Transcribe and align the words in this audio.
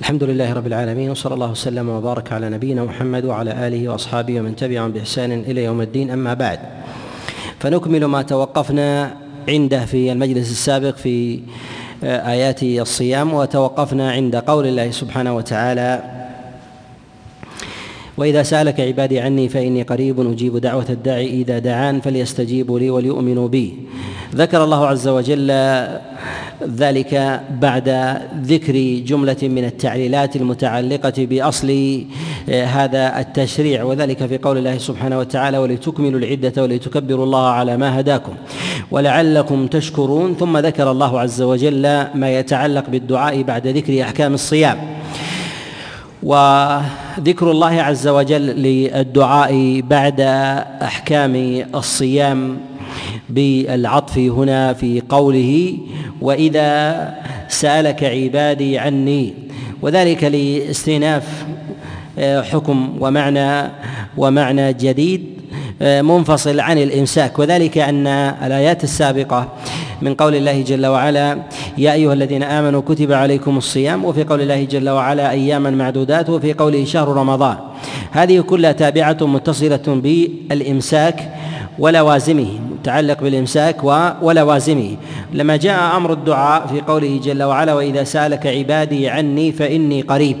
الحمد 0.00 0.24
لله 0.24 0.52
رب 0.52 0.66
العالمين 0.66 1.10
وصلى 1.10 1.34
الله 1.34 1.50
وسلم 1.50 1.88
وبارك 1.88 2.32
على 2.32 2.50
نبينا 2.50 2.84
محمد 2.84 3.24
وعلى 3.24 3.66
آله 3.66 3.88
وأصحابه 3.88 4.40
ومن 4.40 4.56
تبعهم 4.56 4.92
بإحسان 4.92 5.32
إلى 5.32 5.64
يوم 5.64 5.80
الدين 5.80 6.10
أما 6.10 6.34
بعد. 6.34 6.58
فنكمل 7.58 8.04
ما 8.04 8.22
توقفنا 8.22 9.16
عنده 9.48 9.84
في 9.84 10.12
المجلس 10.12 10.50
السابق 10.50 10.96
في 10.96 11.40
آيات 12.02 12.62
الصيام 12.62 13.34
وتوقفنا 13.34 14.10
عند 14.12 14.36
قول 14.36 14.66
الله 14.66 14.90
سبحانه 14.90 15.36
وتعالى 15.36 16.02
وإذا 18.16 18.42
سألك 18.42 18.80
عبادي 18.80 19.20
عني 19.20 19.48
فإني 19.48 19.82
قريب 19.82 20.20
أجيب 20.32 20.56
دعوة 20.56 20.86
الداعي 20.90 21.42
إذا 21.42 21.58
دعان 21.58 22.00
فليستجيبوا 22.00 22.78
لي 22.78 22.90
وليؤمنوا 22.90 23.48
بي. 23.48 23.76
ذكر 24.34 24.64
الله 24.64 24.86
عز 24.86 25.08
وجل 25.08 25.50
ذلك 26.76 27.40
بعد 27.60 28.18
ذكر 28.42 29.02
جملة 29.06 29.36
من 29.42 29.64
التعليلات 29.64 30.36
المتعلقة 30.36 31.12
بأصل 31.18 32.02
هذا 32.48 33.20
التشريع 33.20 33.82
وذلك 33.82 34.26
في 34.26 34.38
قول 34.38 34.58
الله 34.58 34.78
سبحانه 34.78 35.18
وتعالى 35.18 35.58
ولتكملوا 35.58 36.20
العدة 36.20 36.62
ولتكبروا 36.62 37.24
الله 37.24 37.46
على 37.46 37.76
ما 37.76 38.00
هداكم 38.00 38.32
ولعلكم 38.90 39.66
تشكرون. 39.66 40.34
ثم 40.34 40.58
ذكر 40.58 40.90
الله 40.90 41.20
عز 41.20 41.42
وجل 41.42 41.82
ما 42.14 42.38
يتعلق 42.38 42.90
بالدعاء 42.90 43.42
بعد 43.42 43.66
ذكر 43.66 44.02
أحكام 44.02 44.34
الصيام. 44.34 44.78
وذكر 46.22 47.50
الله 47.50 47.82
عز 47.82 48.08
وجل 48.08 48.42
للدعاء 48.42 49.80
بعد 49.80 50.20
أحكام 50.82 51.64
الصيام 51.74 52.58
بالعطف 53.28 54.18
هنا 54.18 54.72
في 54.72 55.02
قوله 55.08 55.78
وإذا 56.20 57.14
سألك 57.48 58.04
عبادي 58.04 58.78
عني. 58.78 59.34
وذلك 59.82 60.24
لاستئناف 60.24 61.46
حكم 62.20 62.96
ومعنى 63.00 63.70
ومعنى 64.16 64.72
جديد 64.72 65.24
منفصل 65.80 66.60
عن 66.60 66.78
الإمساك. 66.78 67.38
وذلك 67.38 67.78
أن 67.78 68.06
الآيات 68.46 68.84
السابقة 68.84 69.48
من 70.02 70.14
قول 70.14 70.34
الله 70.34 70.62
جل 70.62 70.86
وعلا 70.86 71.38
يا 71.78 71.92
أيها 71.92 72.12
الذين 72.12 72.42
آمنوا 72.42 72.80
كتب 72.80 73.12
عليكم 73.12 73.58
الصيام 73.58 74.04
وفي 74.04 74.24
قول 74.24 74.40
الله 74.40 74.64
جل 74.64 74.88
وعلا 74.88 75.30
أياما 75.30 75.70
معدودات 75.70 76.30
وفي 76.30 76.52
قوله 76.52 76.84
شهر 76.84 77.08
رمضان. 77.08 77.56
هذه 78.10 78.40
كلها 78.40 78.72
تابعة 78.72 79.16
متصلة 79.20 79.86
بالإمساك 79.86 81.37
ولوازمه 81.78 82.48
متعلق 82.70 83.20
بالإمساك 83.20 83.84
ولوازمه. 84.22 84.96
لما 85.32 85.56
جاء 85.56 85.96
أمر 85.96 86.12
الدعاء 86.12 86.66
في 86.66 86.80
قوله 86.80 87.20
جل 87.24 87.42
وعلا 87.42 87.74
وإذا 87.74 88.04
سألك 88.04 88.46
عبادي 88.46 89.08
عني 89.08 89.52
فإني 89.52 90.00
قريب. 90.00 90.36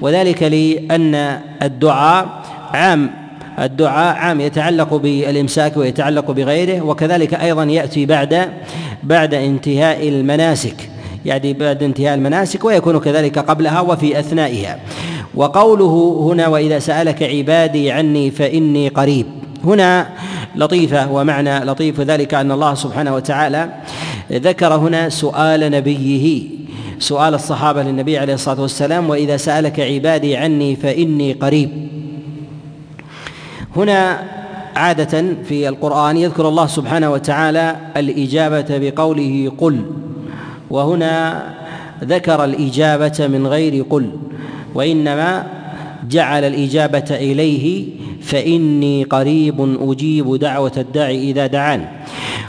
وذلك 0.00 0.42
لأن 0.42 1.40
الدعاء 1.62 2.26
عام 2.74 3.10
الدعاء 3.58 4.16
عام 4.16 4.40
يتعلق 4.40 4.94
بالإمساك 4.94 5.76
ويتعلق 5.76 6.30
بغيره 6.30 6.80
وكذلك 6.80 7.34
أيضا 7.34 7.64
يأتي 7.64 8.06
بعد 8.06 8.48
بعد 9.02 9.34
انتهاء 9.34 10.08
المناسك. 10.08 10.90
يعني 11.26 11.52
بعد 11.52 11.82
انتهاء 11.82 12.14
المناسك 12.14 12.64
ويكون 12.64 13.00
كذلك 13.00 13.38
قبلها 13.38 13.80
وفي 13.80 14.18
أثنائها. 14.18 14.78
وقوله 15.34 16.26
هنا 16.32 16.48
وإذا 16.48 16.78
سألك 16.78 17.22
عبادي 17.22 17.90
عني 17.90 18.30
فإني 18.30 18.88
قريب. 18.88 19.26
هنا 19.64 20.06
لطيفة 20.56 21.12
ومعنى 21.12 21.58
لطيف 21.58 22.00
ذلك 22.00 22.34
أن 22.34 22.52
الله 22.52 22.74
سبحانه 22.74 23.14
وتعالى 23.14 23.70
ذكر 24.32 24.74
هنا 24.74 25.08
سؤال 25.08 25.70
نبيه 25.70 26.42
سؤال 26.98 27.34
الصحابة 27.34 27.82
للنبي 27.82 28.18
عليه 28.18 28.34
الصلاة 28.34 28.60
والسلام 28.60 29.10
وإذا 29.10 29.36
سألك 29.36 29.80
عبادي 29.80 30.36
عني 30.36 30.76
فإني 30.76 31.32
قريب. 31.32 31.88
هنا 33.76 34.22
عادة 34.76 35.24
في 35.48 35.68
القرآن 35.68 36.16
يذكر 36.16 36.48
الله 36.48 36.66
سبحانه 36.66 37.12
وتعالى 37.12 37.76
الإجابة 37.96 38.66
بقوله 38.70 39.52
قل 39.58 39.84
وهنا 40.70 41.44
ذكر 42.04 42.44
الإجابة 42.44 43.26
من 43.26 43.46
غير 43.46 43.84
قل 43.90 44.10
وإنما 44.74 45.46
جعل 46.10 46.44
الإجابة 46.44 47.04
إليه 47.10 47.86
فإني 48.28 49.04
قريب 49.04 49.76
أجيب 49.90 50.36
دعوة 50.36 50.72
الداعي 50.76 51.30
إذا 51.30 51.46
دعان. 51.46 51.84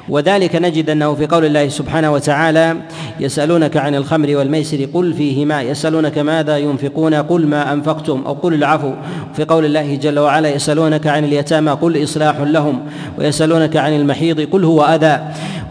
وذلك 0.10 0.56
نجد 0.56 0.90
أنه 0.90 1.16
في 1.16 1.26
قول 1.26 1.46
الله 1.46 1.68
سبحانه 1.68 2.14
وتعالى 2.14 2.76
يسألونك 3.20 3.78
عن 3.78 3.96
الخمر 3.96 4.36
والميسر 4.36 4.86
قل 4.94 5.14
فيهما 5.14 5.62
يسألونك 5.62 6.18
ماذا 6.18 6.58
ينفقون 6.58 7.14
قل 7.14 7.48
ما 7.48 7.74
أنفقتم 7.74 8.24
أو 8.26 8.34
قل 8.34 8.54
العفو. 8.54 8.92
في 9.34 9.44
قول 9.44 9.66
الله 9.66 9.96
جل 9.96 10.20
وعلا 10.20 10.50
يسألونك 10.50 11.08
عن 11.08 11.24
اليتامى 11.24 11.72
قل 11.72 12.04
إصلاح 12.04 12.36
لهم 12.42 12.80
ويسألونك 13.18 13.78
عن 13.78 13.94
المحيض 13.94 14.42
قل 14.42 14.64
هو 14.64 14.84
أذى. 14.84 15.20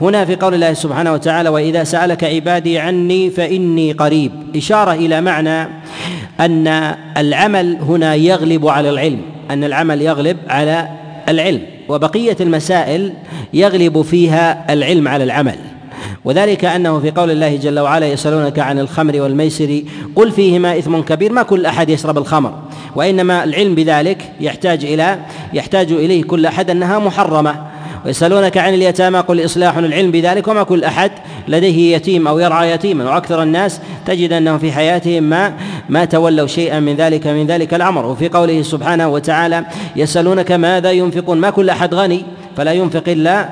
هنا 0.01 0.25
في 0.25 0.37
قول 0.37 0.55
الله 0.55 0.73
سبحانه 0.73 1.13
وتعالى 1.13 1.49
وإذا 1.49 1.85
سألك 1.85 2.25
عبادي 2.25 2.79
عني 2.79 3.31
فإني 3.31 3.93
قريب. 3.93 4.33
إشارة 4.57 4.93
إلى 4.93 5.21
معنى 5.21 5.69
أن 6.41 6.95
العمل 7.17 7.79
هنا 7.81 8.15
يغلب 8.15 8.69
على 8.69 8.91
العلم. 8.91 9.38
أن 9.51 9.65
العمل 9.65 10.03
يغلب 10.03 10.37
على 10.49 10.89
العلم 11.29 11.63
وبقية 11.89 12.37
المسائل 12.41 13.13
يغلب 13.53 14.03
فيها 14.03 14.73
العلم 14.73 15.09
على 15.09 15.25
العمل. 15.25 15.57
وذلك 16.25 16.65
أنه 16.65 17.01
في 17.01 17.11
قول 17.11 17.31
الله 17.31 17.57
جل 17.57 17.79
وعلا 17.79 18.07
يسألونك 18.07 18.59
عن 18.59 18.79
الخمر 18.79 19.21
والميسر 19.21 19.83
قل 20.17 20.33
فيهما 20.33 20.79
إثم 20.79 21.01
كبير 21.01 21.33
ما 21.33 21.43
كل 21.43 21.67
أحد 21.67 21.91
يشرب 21.91 22.19
الخمر. 22.19 22.55
وإنما 22.97 23.45
العلم 23.45 23.75
بذلك 23.75 24.33
يحتاج 24.41 24.85
إلى 24.85 25.19
يحتاج 25.55 25.93
إليه 25.93 26.23
كل 26.23 26.47
أحد 26.47 26.71
أنها 26.71 26.99
محرمة. 26.99 27.68
ويسألونك 28.09 28.59
عن 28.59 28.75
اليتامى 28.75 29.19
قل 29.19 29.45
إصلاح 29.45 29.77
العلم 29.77 30.11
بذلك 30.11 30.49
وما 30.49 30.63
كل 30.63 30.85
أحد 30.85 31.11
لديه 31.49 31.97
يتيم 31.97 32.29
أو 32.29 32.39
يرعى 32.39 32.71
يتيما 32.71 33.05
وأكثر 33.05 33.43
الناس 33.43 33.81
تجد 34.07 34.33
أنهم 34.33 34.59
في 34.59 34.73
حياتهم 34.73 35.23
ما 35.23 35.53
ما 35.89 36.05
تولوا 36.05 36.47
شيئا 36.47 36.81
من 36.81 36.97
ذلك 36.97 37.27
من 37.27 37.47
ذلك 37.47 37.75
الأمر 37.75 38.07
وفي 38.07 38.29
قوله 38.29 38.63
سبحانه 38.63 39.09
وتعالى 39.09 39.65
يسألونك 39.97 40.53
ماذا 40.53 40.91
ينفقون 40.91 41.39
ما 41.39 41.51
كل 41.51 41.71
أحد 41.71 41.95
غني 41.95 42.25
فلا 42.57 42.73
ينفق 42.73 43.03
إلا 43.09 43.49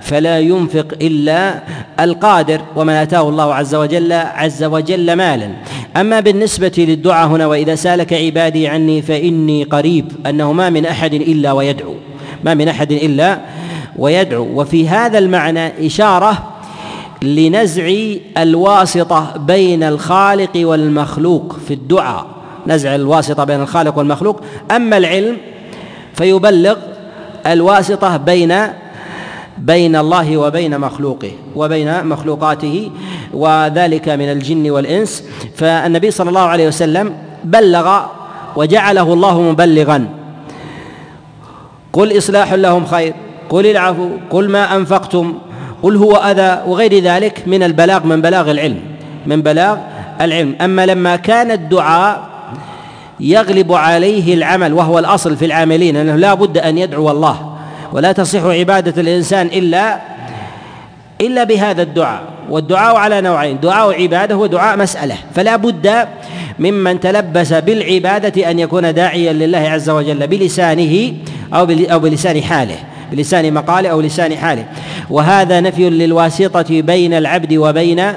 فلا 0.00 0.38
ينفق 0.38 0.86
إلا 1.02 1.62
القادر 2.00 2.60
ومن 2.76 2.92
آتاه 2.92 3.28
الله 3.28 3.54
عز 3.54 3.74
وجل 3.74 4.12
عز 4.12 4.64
وجل 4.64 5.12
مالا 5.12 5.50
أما 5.96 6.20
بالنسبة 6.20 6.72
للدعاء 6.78 7.28
هنا 7.28 7.46
وإذا 7.46 7.74
سألك 7.74 8.12
عبادي 8.12 8.68
عني 8.68 9.02
فإني 9.02 9.64
قريب 9.64 10.12
أنه 10.26 10.52
ما 10.52 10.70
من 10.70 10.86
أحد 10.86 11.14
إلا 11.14 11.52
ويدعو 11.52 11.94
ما 12.44 12.54
من 12.54 12.68
أحد 12.68 12.92
إلا 12.92 13.38
ويدعو. 13.98 14.60
وفي 14.60 14.88
هذا 14.88 15.18
المعنى 15.18 15.86
إشارة 15.86 16.50
لنزع 17.22 17.92
الواسطة 18.38 19.36
بين 19.36 19.82
الخالق 19.82 20.50
والمخلوق 20.56 21.56
في 21.68 21.74
الدعاء. 21.74 22.26
نزع 22.66 22.94
الواسطة 22.94 23.44
بين 23.44 23.60
الخالق 23.60 23.98
والمخلوق. 23.98 24.40
أما 24.70 24.96
العلم 24.96 25.36
فيبلغ 26.14 26.76
الواسطة 27.46 28.16
بين 28.16 28.54
بين 29.58 29.96
الله 29.96 30.36
وبين 30.36 30.80
مخلوقه 30.80 31.30
وبين 31.56 32.06
مخلوقاته 32.06 32.90
وذلك 33.34 34.08
من 34.08 34.32
الجن 34.32 34.70
والإنس. 34.70 35.24
فالنبي 35.54 36.10
صلى 36.10 36.28
الله 36.28 36.40
عليه 36.40 36.68
وسلم 36.68 37.14
بلغ 37.44 38.00
وجعله 38.56 39.12
الله 39.12 39.40
مبلغا. 39.42 40.08
قل 41.92 42.18
إصلاح 42.18 42.52
لهم 42.52 42.86
خير. 42.86 43.14
قل 43.50 43.66
العفو 43.66 44.08
قل 44.30 44.50
ما 44.50 44.76
أنفقتم 44.76 45.34
قل 45.82 45.96
هو 45.96 46.16
أذى 46.16 46.62
وغير 46.66 46.98
ذلك 46.98 47.42
من 47.46 47.62
البلاغ 47.62 48.06
من 48.06 48.22
بلاغ 48.22 48.50
العلم 48.50 48.80
من 49.26 49.42
بلاغ 49.42 49.76
العلم. 50.20 50.54
أما 50.60 50.86
لما 50.86 51.16
كان 51.16 51.50
الدعاء 51.50 52.22
يغلب 53.20 53.72
عليه 53.72 54.34
العمل 54.34 54.72
وهو 54.72 54.98
الأصل 54.98 55.36
في 55.36 55.44
العاملين 55.44 55.96
أنه 55.96 56.16
لا 56.16 56.34
بد 56.34 56.58
أن 56.58 56.78
يدعو 56.78 57.10
الله 57.10 57.56
ولا 57.92 58.12
تصح 58.12 58.44
عبادة 58.44 59.02
الإنسان 59.02 59.46
إلا 59.46 59.98
إلا 61.20 61.44
بهذا 61.44 61.82
الدعاء. 61.82 62.22
والدعاء 62.50 62.96
على 62.96 63.20
نوعين 63.20 63.60
دعاء 63.60 64.02
عبادة 64.02 64.36
ودعاء 64.36 64.76
مسألة. 64.76 65.16
فلا 65.34 65.56
بد 65.56 66.08
ممن 66.58 67.00
تلبس 67.00 67.52
بالعبادة 67.52 68.50
أن 68.50 68.58
يكون 68.58 68.94
داعيا 68.94 69.32
لله 69.32 69.58
عز 69.58 69.90
وجل 69.90 70.26
بلسانه 70.26 71.14
أو 71.54 71.98
بلسان 71.98 72.42
حاله. 72.42 72.76
بلسان 73.12 73.54
مقالة 73.54 73.88
أو 73.88 74.00
لسان 74.00 74.36
حالة. 74.36 74.64
وهذا 75.10 75.60
نفي 75.60 75.90
للواسطة 75.90 76.80
بين 76.80 77.12
العبد 77.14 77.54
وبين 77.54 78.12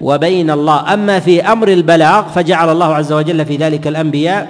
وبين 0.00 0.50
الله. 0.50 0.94
أما 0.94 1.20
في 1.20 1.42
أمر 1.42 1.68
البلاغ 1.68 2.22
فجعل 2.34 2.72
الله 2.72 2.94
عز 2.94 3.12
وجل 3.12 3.44
في 3.46 3.56
ذلك 3.56 3.86
الأنبياء 3.86 4.48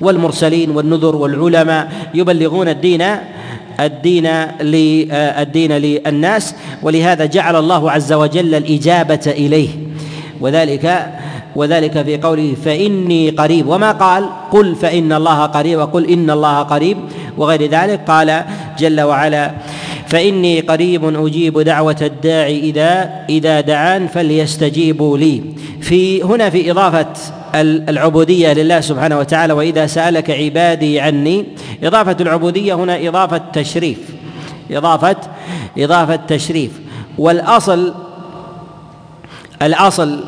والمرسلين 0.00 0.70
والنذر 0.70 1.16
والعلماء 1.16 1.92
يبلغون 2.14 2.68
الدين 2.68 3.02
الدين 3.80 4.26
الدين 5.12 5.72
للناس 5.72 6.54
ولهذا 6.82 7.24
جعل 7.24 7.56
الله 7.56 7.90
عز 7.90 8.12
وجل 8.12 8.54
الإجابة 8.54 9.20
إليه. 9.26 9.68
وذلك 10.40 11.12
وذلك 11.56 12.02
في 12.02 12.16
قوله 12.16 12.54
فإني 12.64 13.30
قريب. 13.30 13.68
وما 13.68 13.92
قال؟ 13.92 14.28
قل 14.50 14.74
فإن 14.74 15.12
الله 15.12 15.46
قريب. 15.46 15.78
وقل 15.78 16.10
إن 16.10 16.30
الله 16.30 16.62
قريب. 16.62 16.96
وغير 17.36 17.66
ذلك 17.66 18.00
قال 18.08 18.44
جل 18.78 19.00
وعلا 19.00 19.50
فإني 20.06 20.60
قريب 20.60 21.26
أجيب 21.26 21.60
دعوة 21.60 21.96
الداعي 22.02 22.58
إذا 22.58 23.10
إذا 23.28 23.60
دعان 23.60 24.06
فليستجيبوا 24.06 25.18
لي. 25.18 25.42
في 25.80 26.22
هنا 26.22 26.50
في 26.50 26.70
إضافة 26.70 27.06
العبودية 27.88 28.52
لله 28.52 28.80
سبحانه 28.80 29.18
وتعالى 29.18 29.52
وإذا 29.52 29.86
سألك 29.86 30.30
عبادي 30.30 31.00
عني. 31.00 31.46
إضافة 31.82 32.16
العبودية 32.20 32.74
هنا 32.74 33.08
إضافة 33.08 33.42
تشريف. 33.52 33.98
إضافة 34.70 35.16
إضافة 35.78 36.16
تشريف. 36.16 36.70
والأصل 37.18 37.94
الأصل 39.62 40.24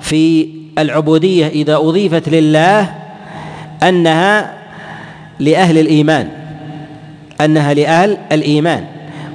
في 0.00 0.48
العبودية 0.78 1.46
إذا 1.46 1.76
أضيفت 1.76 2.28
لله 2.28 2.94
أنها 3.82 4.53
لأهل 5.40 5.78
الإيمان 5.78 6.28
أنها 7.40 7.74
لأهل 7.74 8.18
الإيمان 8.32 8.84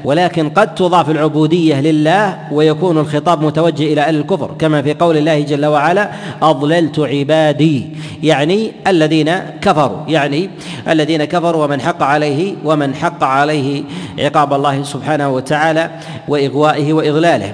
ولكن 0.04 0.50
قد 0.50 0.76
تضاف 0.76 1.10
العبودية 1.10 1.82
لله 1.82 2.38
ويكون 2.52 2.98
الخطاب 2.98 3.44
متوجه 3.44 3.94
إلى 3.94 4.02
أهل 4.02 4.16
الكفر 4.16 4.56
كما 4.60 4.82
في 4.82 4.94
قول 4.94 5.18
الله 5.18 5.40
جل 5.40 5.66
وعلا 5.66 6.10
أضللت 6.42 7.00
عبادي 7.00 7.88
يعني 8.24 8.72
الذين 8.88 9.32
كفروا 9.62 9.98
يعني 10.08 10.50
الذين 10.90 11.24
كفروا 11.24 11.66
ومن 11.66 11.82
حق 11.82 12.04
عليه 12.04 12.54
ومن 12.66 12.96
حق 12.96 13.24
عليه 13.24 13.84
عقاب 14.20 14.54
الله 14.54 14.84
سبحانه 14.84 15.30
وتعالى 15.30 15.90
وإغوائه 16.28 16.94
وإضلاله. 16.94 17.54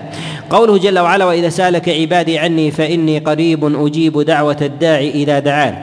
قوله 0.49 0.77
جل 0.77 0.99
وعلا 0.99 1.25
وإذا 1.25 1.49
سألك 1.49 1.89
عبادي 1.89 2.39
عني 2.39 2.71
فإني 2.71 3.19
قريب 3.19 3.85
أجيب 3.85 4.21
دعوة 4.21 4.57
الداعي 4.61 5.09
إذا 5.09 5.39
دعان. 5.39 5.75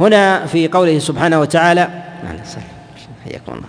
هنا 0.00 0.46
في 0.46 0.68
قوله 0.68 0.98
سبحانه 0.98 1.40
وتعالى 1.40 1.88
حياكم 3.24 3.52
الله. 3.52 3.68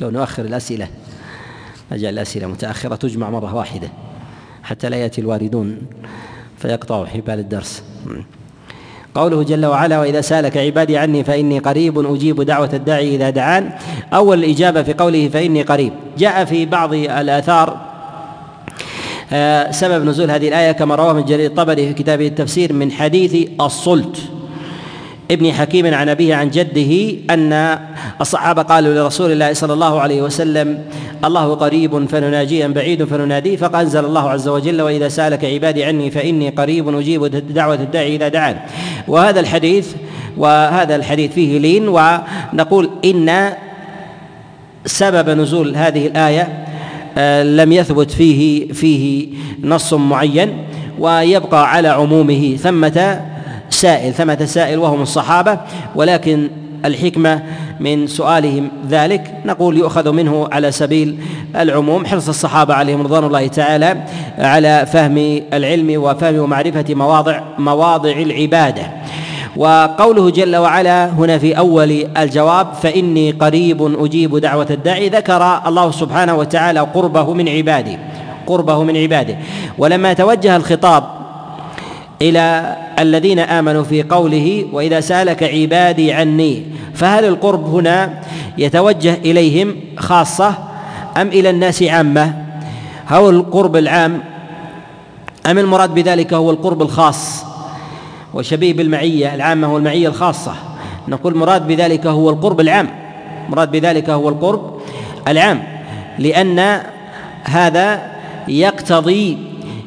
لو 0.00 0.10
نؤخر 0.10 0.44
الأسئلة 0.44 0.88
نجعل 1.92 2.12
الأسئلة 2.12 2.46
متأخرة 2.46 2.96
تجمع 2.96 3.30
مرة 3.30 3.54
واحدة 3.54 3.88
حتى 4.62 4.88
لا 4.88 4.96
يأتي 4.96 5.20
الواردون 5.20 5.78
فيقطعوا 6.58 7.06
حبال 7.06 7.38
الدرس. 7.38 7.82
قوله 9.14 9.42
جل 9.42 9.66
وعلا 9.66 10.00
وإذا 10.00 10.20
سألك 10.20 10.56
عبادي 10.56 10.98
عني 10.98 11.24
فإني 11.24 11.58
قريب 11.58 12.14
أجيب 12.14 12.42
دعوة 12.42 12.70
الداعي 12.72 13.14
إذا 13.14 13.30
دعان. 13.30 13.72
أول 14.12 14.38
الإجابة 14.38 14.82
في 14.82 14.92
قوله 14.92 15.28
فإني 15.28 15.62
قريب. 15.62 15.92
جاء 16.18 16.44
في 16.44 16.66
بعض 16.66 16.94
الآثار 16.94 17.68
آه، 17.68 17.87
سبب 19.70 20.04
نزول 20.04 20.30
هذه 20.30 20.48
الآية 20.48 20.72
كما 20.72 20.94
رواه 20.94 21.10
ابن 21.10 21.24
جرير 21.24 21.46
الطبري 21.46 21.88
في 21.88 21.94
كتابه 21.94 22.26
التفسير 22.26 22.72
من 22.72 22.92
حديث 22.92 23.48
الصلت. 23.60 24.18
ابن 25.30 25.52
حكيم 25.52 25.94
عن 25.94 26.08
أبيه 26.08 26.34
عن 26.34 26.50
جده 26.50 27.18
أن 27.30 27.78
الصحابة 28.20 28.62
قالوا 28.62 28.94
لرسول 28.94 29.32
الله 29.32 29.52
صلى 29.52 29.72
الله 29.72 30.00
عليه 30.00 30.22
وسلم 30.22 30.84
الله 31.24 31.54
قريب 31.54 32.08
فنناجيه 32.08 32.66
بعيد 32.66 33.04
فنناديه؟ 33.04 33.56
فأنزل 33.56 34.04
الله 34.04 34.30
عز 34.30 34.48
وجل 34.48 34.82
وإذا 34.82 35.08
سألك 35.08 35.44
عبادي 35.44 35.84
عني 35.84 36.10
فإني 36.10 36.48
قريب 36.48 36.98
أجيب 36.98 37.24
دعوة 37.54 37.74
الداعي 37.74 38.16
إذا 38.16 38.28
دعان. 38.28 38.56
وهذا 39.08 39.40
الحديث 39.40 39.94
وهذا 40.36 40.96
الحديث 40.96 41.32
فيه 41.32 41.58
لين 41.58 41.88
ونقول 41.88 42.90
إن 43.04 43.52
سبب 44.86 45.30
نزول 45.30 45.76
هذه 45.76 46.06
الآية 46.06 46.42
آه، 46.42 46.68
لم 47.42 47.72
يثبت 47.72 48.10
فيه 48.10 48.72
فيه 48.72 49.28
نص 49.64 49.94
معين 49.94 50.64
ويبقى 50.98 51.70
على 51.70 51.88
عمومه 51.88 52.56
ثمة 52.56 53.20
سائل 53.70 54.14
ثمة 54.14 54.44
سائل 54.44 54.78
وهم 54.78 55.02
الصحابة. 55.02 55.58
ولكن 55.94 56.50
الحكمة 56.84 57.42
من 57.80 58.06
سؤالهم 58.06 58.70
ذلك. 58.90 59.34
نقول 59.44 59.78
يؤخذ 59.78 60.12
منه 60.12 60.48
على 60.52 60.72
سبيل 60.72 61.18
العموم. 61.56 62.06
حرص 62.06 62.28
الصحابة 62.28 62.74
عليهم 62.74 63.02
رضوان 63.02 63.24
الله 63.24 63.46
تعالى 63.46 63.96
على 64.38 64.86
فهم 64.92 65.40
العلم 65.52 66.02
وفهم 66.02 66.38
ومعرفة 66.38 66.94
مواضع 66.94 67.40
مواضع 67.58 68.12
العبادة. 68.12 68.82
وقوله 69.58 70.30
جل 70.30 70.56
وعلا 70.56 71.06
هنا 71.06 71.38
في 71.38 71.58
أول 71.58 72.06
الجواب 72.16 72.66
فإني 72.82 73.30
قريب 73.30 74.04
أجيب 74.04 74.36
دعوة 74.36 74.66
الداعي 74.70 75.08
ذكر 75.08 75.60
الله 75.66 75.90
سبحانه 75.90 76.34
وتعالى 76.34 76.80
قربه 76.80 77.32
من 77.32 77.48
عباده 77.48 77.98
قربه 78.46 78.82
من 78.82 78.96
عباده. 78.96 79.36
ولما 79.78 80.12
توجه 80.12 80.56
الخطاب 80.56 81.04
إلى 82.22 82.76
الذين 82.98 83.38
آمنوا 83.38 83.82
في 83.82 84.02
قوله 84.02 84.64
وإذا 84.72 85.00
سألك 85.00 85.42
عبادي 85.42 86.12
عني 86.12 86.62
فهل 86.94 87.24
القرب 87.24 87.74
هنا 87.74 88.22
يتوجه 88.58 89.14
إليهم 89.14 89.76
خاصة 89.96 90.54
أم 91.16 91.28
إلى 91.28 91.50
الناس 91.50 91.82
عامة؟ 91.82 92.34
هو 93.08 93.30
القرب 93.30 93.76
العام 93.76 94.20
أم 95.46 95.58
المراد 95.58 95.94
بذلك 95.94 96.34
هو 96.34 96.50
القرب 96.50 96.82
الخاص؟ 96.82 97.47
وشبيه 98.34 98.72
بالمعية 98.72 99.34
العامة 99.34 99.74
والمعية 99.74 100.08
الخاصة. 100.08 100.54
نقول 101.08 101.36
مراد 101.36 101.66
بذلك 101.66 102.06
هو 102.06 102.30
القرب 102.30 102.60
العام. 102.60 102.88
مراد 103.48 103.70
بذلك 103.70 104.10
هو 104.10 104.28
القرب 104.28 104.80
العام. 105.28 105.62
لأن 106.18 106.80
هذا 107.44 108.02
يقتضي 108.48 109.38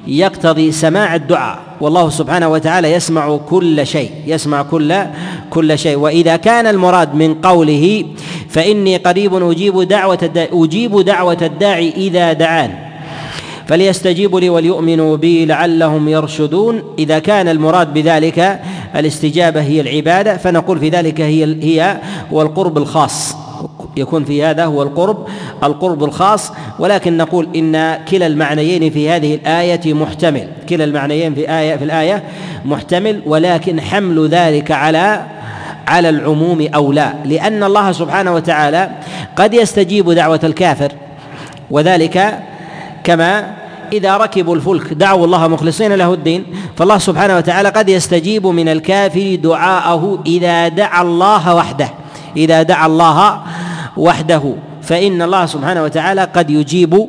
يقتضي 0.08 0.72
سماع 0.72 1.16
الدعاء. 1.16 1.60
والله 1.82 2.10
سبحانه 2.10 2.48
وتعالى 2.48 2.92
يسمع 2.94 3.38
كل 3.38 3.88
شيء 3.88 4.12
يسمع 4.28 4.62
كل 4.62 4.96
كل 5.50 5.80
شيء. 5.80 5.98
وإذا 5.98 6.36
كان 6.36 6.68
المراد 6.68 7.16
من 7.16 7.34
قوله 7.34 8.06
فإني 8.50 8.98
قريب 8.98 9.52
أجيب 9.52 9.82
دعوة 9.82 10.48
أجيب 10.54 11.00
دعوة 11.00 11.38
الداعي 11.42 11.90
إذا 11.98 12.34
دعان. 12.34 12.91
فليستجيبوا 13.72 14.40
لي 14.40 14.50
وليؤمنوا 14.50 15.18
بي 15.18 15.46
لعلهم 15.46 16.10
يرشدون. 16.10 16.84
إذا 17.00 17.20
كان 17.20 17.48
المراد 17.48 17.94
بذلك 17.94 18.60
الاستجابة 18.96 19.62
هي 19.62 19.82
العبادة 19.82 20.38
فنقول 20.38 20.80
في 20.80 20.90
ذلك 20.90 21.22
هي 21.22 21.58
هي 21.64 21.98
هو 22.34 22.42
القرب 22.42 22.78
الخاص. 22.78 23.36
يكون 23.98 24.24
في 24.26 24.44
هذا 24.44 24.66
هو 24.66 24.84
القرب 24.84 25.28
القرب 25.64 26.04
الخاص. 26.04 26.52
ولكن 26.80 27.18
نقول 27.18 27.48
إن 27.56 27.98
كلا 28.12 28.28
المعنيين 28.28 28.90
في 28.90 29.10
هذه 29.10 29.36
الآية 29.36 29.94
محتمل. 29.94 30.48
كلا 30.70 30.84
المعنيين 30.84 31.36
في 31.36 31.60
آية 31.60 31.76
في 31.76 31.84
الآية 31.84 32.24
محتمل 32.66 33.22
ولكن 33.26 33.82
حمل 33.82 34.28
ذلك 34.28 34.72
على 34.72 35.26
على 35.88 36.10
العموم 36.10 36.68
أو 36.76 36.92
لا. 36.92 37.14
لأن 37.26 37.64
الله 37.64 37.92
سبحانه 37.92 38.36
وتعالى 38.36 38.90
قد 39.36 39.54
يستجيب 39.54 40.12
دعوة 40.12 40.40
الكافر 40.44 40.92
وذلك 41.72 42.40
كما 43.04 43.61
إذا 43.94 44.18
ركبوا 44.18 44.56
الفلك 44.56 44.94
دعوا 44.94 45.26
الله 45.26 45.48
مخلصين 45.48 45.94
له 45.94 46.14
الدين 46.14 46.46
فالله 46.76 46.98
سبحانه 46.98 47.38
وتعالى 47.38 47.70
قد 47.70 47.90
يستجيب 47.90 48.48
من 48.48 48.70
الكافر 48.70 49.36
دعاءه 49.36 50.20
إذا 50.26 50.68
دعا 50.68 51.02
الله 51.02 51.56
وحده 51.56 51.90
إذا 52.38 52.64
دعا 52.64 52.86
الله 52.86 53.42
وحده 53.98 54.56
فإن 54.82 55.22
الله 55.22 55.46
سبحانه 55.46 55.84
وتعالى 55.84 56.24
قد 56.24 56.50
يجيب 56.50 57.08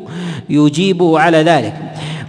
يجيبه 0.50 1.20
على 1.20 1.42
ذلك. 1.42 1.74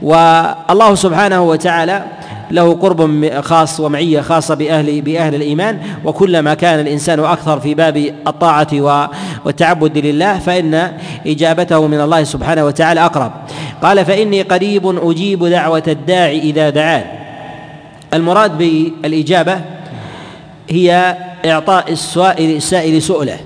والله 0.02 0.96
سبحانه 0.96 1.42
وتعالى 1.42 2.04
له 2.52 2.74
قرب 2.74 3.30
خاص 3.42 3.80
ومعية 3.80 4.22
خاصة 4.22 4.56
بأهل 4.56 5.02
بأهل 5.02 5.36
الإيمان 5.36 5.80
وكلما 6.06 6.54
كان 6.54 6.80
الإنسان 6.80 7.20
أكثر 7.20 7.60
في 7.60 7.74
باب 7.74 7.98
الطاعة 8.28 8.68
والتعبد 9.46 9.98
لله 9.98 10.40
فإن 10.40 10.92
إجابته 11.28 11.88
من 11.88 12.02
الله 12.02 12.24
سبحانه 12.24 12.66
وتعالى 12.66 13.06
أقرب. 13.06 13.32
قال 13.82 14.06
فإني 14.06 14.42
قريب 14.42 15.10
أجيب 15.10 15.46
دعوة 15.46 15.84
الداعي 15.88 16.40
إذا 16.40 16.70
دعان. 16.70 17.04
المراد 18.14 18.58
بالإجابة 18.58 19.62
هي 20.70 21.18
إعطاء 21.46 21.92
السائل 21.92 22.56
السائل 22.56 23.02
سؤله. 23.02 23.38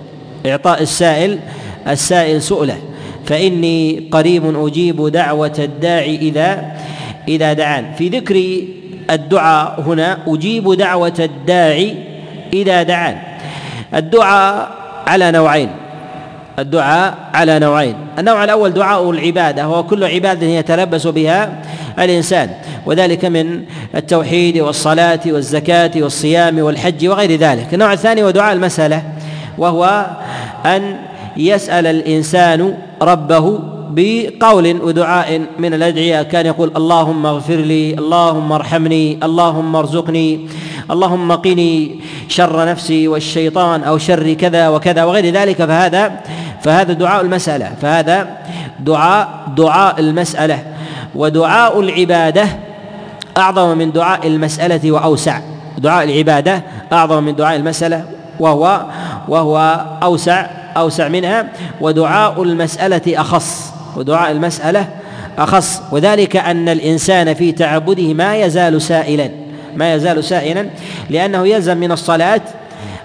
إعطاء 0.45 0.81
السائل 0.81 1.39
السائل 1.87 2.41
سؤله. 2.41 2.77
فإني 3.25 4.09
قريب 4.11 4.65
أجيب 4.67 5.07
دعوة 5.07 5.55
الداعي 5.59 6.15
إذا 6.15 6.71
إذا 7.27 7.53
دعان. 7.53 7.93
في 7.97 8.09
ذكر 8.09 8.63
الدعاء 9.09 9.81
هنا 9.81 10.17
أجيب 10.27 10.73
دعوة 10.73 11.19
الداعي 11.19 11.95
إذا 12.53 12.83
دعان. 12.83 13.17
الدعاء 13.95 14.71
على 15.07 15.31
نوعين. 15.31 15.69
الدعاء 16.59 17.17
على 17.33 17.59
نوعين. 17.59 17.95
النوع 18.19 18.43
الأول 18.43 18.73
دعاء 18.73 19.11
العبادة 19.11 19.67
وهو 19.67 19.83
كل 19.83 20.03
عبادة 20.03 20.47
يتلبس 20.47 21.07
بها 21.07 21.61
الإنسان. 21.99 22.49
وذلك 22.85 23.25
من 23.25 23.63
التوحيد 23.95 24.57
والصلاة 24.57 25.19
والزكاة 25.25 25.91
والصيام 25.95 26.59
والحج 26.59 27.07
وغير 27.07 27.39
ذلك. 27.39 27.73
النوع 27.73 27.93
الثاني 27.93 28.23
هو 28.23 28.29
دعاء 28.29 28.53
المسألة 28.53 29.03
وهو 29.57 30.07
أن 30.65 30.95
يسأل 31.37 31.87
الإنسان 31.87 32.73
ربه 33.01 33.59
بقول 33.89 34.81
ودعاء 34.81 35.41
من 35.59 35.73
الأدعية. 35.73 36.23
كان 36.23 36.45
يقول 36.45 36.71
اللهم 36.77 37.25
اغفر 37.25 37.55
لي 37.55 37.93
اللهم 37.93 38.51
ارحمني 38.51 39.19
اللهم 39.23 39.75
ارزقني. 39.75 40.47
اللهم 40.91 41.31
قني 41.31 41.99
شر 42.27 42.65
نفسي 42.69 43.07
والشيطان 43.07 43.83
أو 43.83 43.97
شر 43.97 44.33
كذا 44.33 44.69
وكذا 44.69 45.03
وغير 45.03 45.33
ذلك. 45.33 45.65
فهذا 45.65 46.11
فهذا 46.63 46.93
دعاء 46.93 47.21
المسألة. 47.21 47.71
فهذا 47.81 48.37
دعاء 48.79 49.29
دعاء 49.57 49.99
المسألة. 49.99 50.59
ودعاء 51.15 51.79
العبادة 51.79 52.47
أعظم 53.37 53.77
من 53.77 53.91
دعاء 53.91 54.27
المسألة 54.27 54.91
وأوسع. 54.91 55.39
دعاء 55.77 56.03
العبادة 56.03 56.63
أعظم 56.93 57.23
من 57.23 57.35
دعاء 57.35 57.55
المسألة 57.55 58.03
وهو 58.39 58.81
وهو 59.27 59.85
أوسع 60.03 60.45
أوسع 60.77 61.07
منها. 61.07 61.47
ودعاء 61.81 62.43
المسألة 62.43 63.01
أخص. 63.07 63.73
ودعاء 63.95 64.31
المسألة 64.31 64.87
أخص. 65.37 65.81
وذلك 65.91 66.35
أن 66.35 66.69
الإنسان 66.69 67.33
في 67.33 67.51
تعبده 67.51 68.13
ما 68.13 68.35
يزال 68.35 68.81
سائلا. 68.81 69.46
ما 69.77 69.93
يزال 69.93 70.23
سائلا 70.23 70.69
لأنه 71.09 71.47
يلزم 71.47 71.77
من 71.77 71.91
الصلاة 71.91 72.41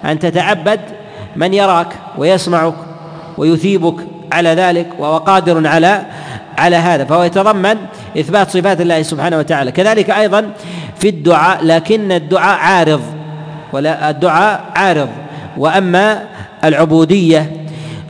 أن 0.05 0.19
تتعبد 0.19 0.79
من 1.35 1.53
يراك 1.53 1.87
ويسمعك 2.17 2.75
ويثيبك 3.37 3.95
على 4.31 4.49
ذلك 4.49 4.87
وهو 4.99 5.17
قادر 5.17 5.67
على 5.67 6.05
على 6.57 6.75
هذا 6.75 7.05
فهو 7.05 7.23
يتضمن 7.23 7.77
إثبات 8.19 8.49
صفات 8.49 8.81
الله 8.81 9.01
سبحانه 9.01 9.37
وتعالى. 9.37 9.71
كذلك 9.71 10.09
أيضا 10.09 10.51
في 10.99 11.09
الدعاء 11.09 11.65
لكن 11.65 12.11
الدعاء 12.11 12.59
عارض 12.59 13.01
ولا 13.73 14.09
الدعاء 14.09 14.63
عارض. 14.75 15.09
وأما 15.57 16.23
العبودية 16.63 17.51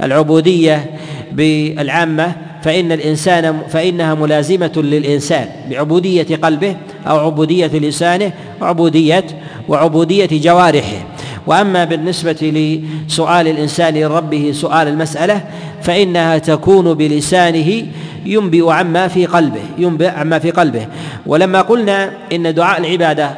العبودية 0.04 0.86
بالعامة 1.32 2.32
فإن 2.64 2.92
الإنسان 2.92 3.62
فإنها 3.70 4.14
ملازمة 4.14 4.72
للإنسان 4.76 5.48
بعبودية 5.70 6.36
قلبه 6.36 6.76
أو 7.08 7.20
عبودية 7.20 7.68
لسانه 7.68 8.32
وعبودية 8.62 9.26
وعبودية 9.70 10.30
جوارحه. 10.32 11.06
وأما 11.48 11.84
بالنسبة 11.84 12.32
لسؤال 12.42 13.48
الإنسان 13.48 13.98
لربه 13.98 14.52
سؤال 14.54 14.88
المسألة 14.88 15.42
فإنها 15.82 16.38
تكون 16.38 16.94
بلسانه 16.94 17.84
ينبئ 18.26 18.72
عما 18.72 19.08
في 19.08 19.26
قلبه 19.26 19.62
ينبئ 19.78 20.10
عما 20.10 20.40
في 20.40 20.52
قلبه. 20.52 20.88
ولما 21.26 21.62
قلنا 21.62 22.12
إن 22.34 22.54
دعاء 22.54 22.80
العبادة 22.80 23.32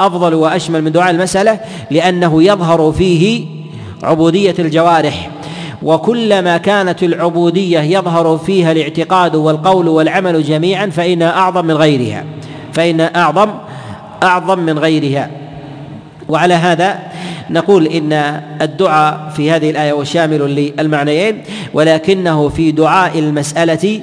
أفضل 0.00 0.34
وأشمل 0.34 0.82
من 0.82 0.92
دعاء 0.92 1.10
المسألة 1.10 1.60
لأنه 1.90 2.42
يظهر 2.42 2.92
فيه 2.92 3.46
عبودية 4.02 4.54
الجوارح. 4.58 5.30
وكلما 5.82 6.56
كانت 6.56 7.02
العبودية 7.02 7.80
يظهر 7.80 8.38
فيها 8.38 8.72
الاعتقاد 8.72 9.36
والقول 9.36 9.88
والعمل 9.88 10.42
جميعا 10.42 10.86
فإنها 10.86 11.30
أعظم 11.30 11.64
من 11.64 11.74
غيرها. 11.74 12.24
فانها 12.74 13.16
اعظم 13.16 13.50
أعظم 14.22 14.58
من 14.58 14.78
غيرها. 14.78 15.30
وعلى 16.28 16.54
هذا 16.54 16.98
نقول 17.50 17.86
إن 17.86 18.12
الدعاء 18.62 19.32
في 19.36 19.50
هذه 19.50 19.70
الآية 19.70 19.92
وشامل 19.92 20.72
للمعنيين 20.78 21.42
ولكنه 21.74 22.48
في 22.48 22.72
دعاء 22.72 23.18
المسألة 23.18 24.02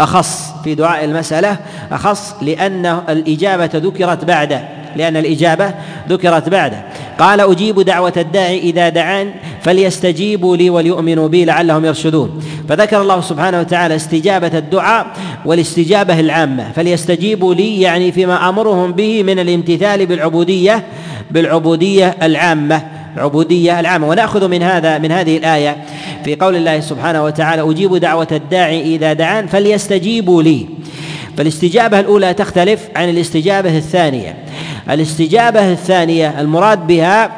اخص 0.00 0.52
في 0.64 0.74
دعاء 0.74 1.04
المسألة 1.04 1.56
أخص 1.92 2.34
لأن 2.42 2.86
الإجابة 3.08 3.70
ذكرت 3.74 4.24
بعده 4.24 4.62
لأن 4.96 5.16
الإجابة 5.16 5.74
ذكرت 6.08 6.48
بعده 6.48 6.82
قال 7.18 7.40
أجيب 7.40 7.80
دعوة 7.80 8.12
الداعي 8.16 8.58
إذا 8.58 8.88
دعان 8.88 9.30
فليستجيبوا 9.62 10.56
لي 10.56 10.70
وليؤمنوا 10.70 11.28
بي 11.28 11.44
لعلهم 11.44 11.84
يرشدون. 11.84 12.42
فذكر 12.70 13.02
الله 13.02 13.20
سبحانه 13.20 13.60
وتعالى 13.60 13.96
استجابة 13.96 14.58
الدعاء 14.58 15.06
والاستجابة 15.44 16.20
العامة. 16.20 16.72
فليستجيبوا 16.72 17.54
لي 17.54 17.80
يعني 17.80 18.12
فيما 18.12 18.48
أمرهم 18.48 18.92
به 18.92 19.22
من 19.22 19.38
الامتثال 19.38 20.06
بالعبودية 20.06 20.84
بالعبودية 21.30 22.16
العامة 22.22 22.82
العبودية 23.16 23.80
العامة. 23.80 24.08
ونأخذ 24.08 24.48
من 24.48 24.62
هذا 24.62 24.98
من 24.98 25.12
هذه 25.12 25.36
الآية 25.36 25.76
في 26.24 26.36
قول 26.36 26.56
الله 26.56 26.80
سبحانه 26.80 27.24
وتعالى 27.24 27.70
أجيب 27.70 27.96
دعوة 27.96 28.28
الداعي 28.32 28.94
إذا 28.94 29.12
دعان 29.12 29.46
فليستجيبوا 29.46 30.42
لي. 30.42 30.66
فالاستجابة 31.36 32.00
الأولى 32.00 32.34
تختلف 32.34 32.88
عن 32.96 33.08
الاستجابة 33.08 33.76
الثانية. 33.76 34.36
الاستجابة 34.90 35.72
الثانية 35.72 36.40
المراد 36.40 36.86
بها 36.86 37.30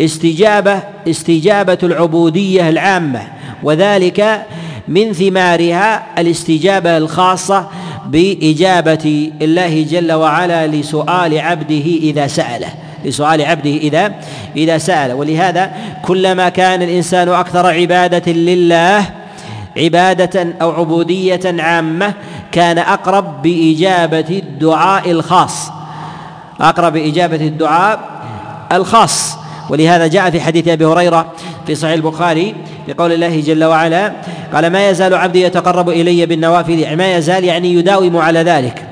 استجابة 0.00 0.82
استجابة 1.08 1.78
العبودية 1.82 2.68
العامة. 2.68 3.22
وذلك 3.62 4.46
من 4.88 5.12
ثمارها 5.12 6.02
الاستجابة 6.18 6.96
الخاصة 6.96 7.68
بإجابة 8.06 9.32
الله 9.42 9.82
جل 9.82 10.12
وعلا 10.12 10.66
لسؤال 10.66 11.38
عبده 11.38 11.84
إذا 11.84 12.26
سأله. 12.26 12.68
لسؤال 13.04 13.42
عبده 13.42 13.70
إذا 13.70 14.12
إذا 14.56 14.78
سأل 14.78 15.12
ولهذا 15.12 15.72
كلما 16.04 16.48
كان 16.48 16.82
الإنسان 16.82 17.28
أكثر 17.28 17.66
عبادة 17.66 18.32
لله 18.32 19.04
عبادة 19.76 20.54
أو 20.62 20.70
عبودية 20.70 21.62
عامة 21.62 22.14
كان 22.52 22.78
أقرب 22.78 23.42
بإجابة 23.42 24.42
الدعاء 24.42 25.10
الخاص. 25.10 25.70
أقرب 26.60 26.92
بإجابة 26.92 27.46
الدعاء 27.46 28.00
الخاص. 28.72 29.36
ولهذا 29.70 30.06
جاء 30.06 30.30
في 30.30 30.40
حديث 30.40 30.68
أبي 30.68 30.84
هريرة 30.84 31.32
في 31.66 31.74
صحيح 31.74 31.94
البخاري 31.94 32.54
في 32.86 32.92
قول 32.92 33.12
الله 33.12 33.40
جل 33.40 33.64
وعلا 33.64 34.12
قال 34.54 34.66
ما 34.66 34.90
يزال 34.90 35.14
عبدي 35.14 35.42
يتقرب 35.42 35.88
إلي 35.88 36.26
بالنوافل 36.26 36.78
يعني 36.78 36.96
ما 36.96 37.16
يزال 37.16 37.44
يعني 37.44 37.74
يداوم 37.74 38.16
على 38.16 38.42
ذلك. 38.42 38.82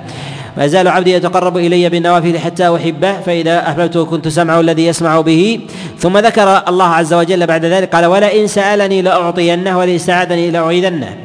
ما 0.56 0.64
يزال 0.64 0.88
عبدي 0.88 1.12
يتقرب 1.12 1.56
إلي 1.56 1.88
بالنوافل 1.88 2.38
حتى 2.38 2.76
أحبه 2.76 3.20
فإذا 3.20 3.68
أحببته 3.68 4.04
كنت 4.04 4.28
سمعه 4.28 4.60
الذي 4.60 4.86
يسمع 4.86 5.20
به. 5.20 5.60
ثم 5.98 6.18
ذكر 6.18 6.62
الله 6.68 6.88
عز 6.88 7.14
وجل 7.14 7.46
بعد 7.46 7.64
ذلك 7.64 7.94
قال 7.94 8.06
ولئن 8.06 8.46
سألني 8.46 9.02
لأعطينه 9.02 9.78
ولئن 9.78 9.94
استعاذني 9.94 10.50
لأعيذنه. 10.50 11.16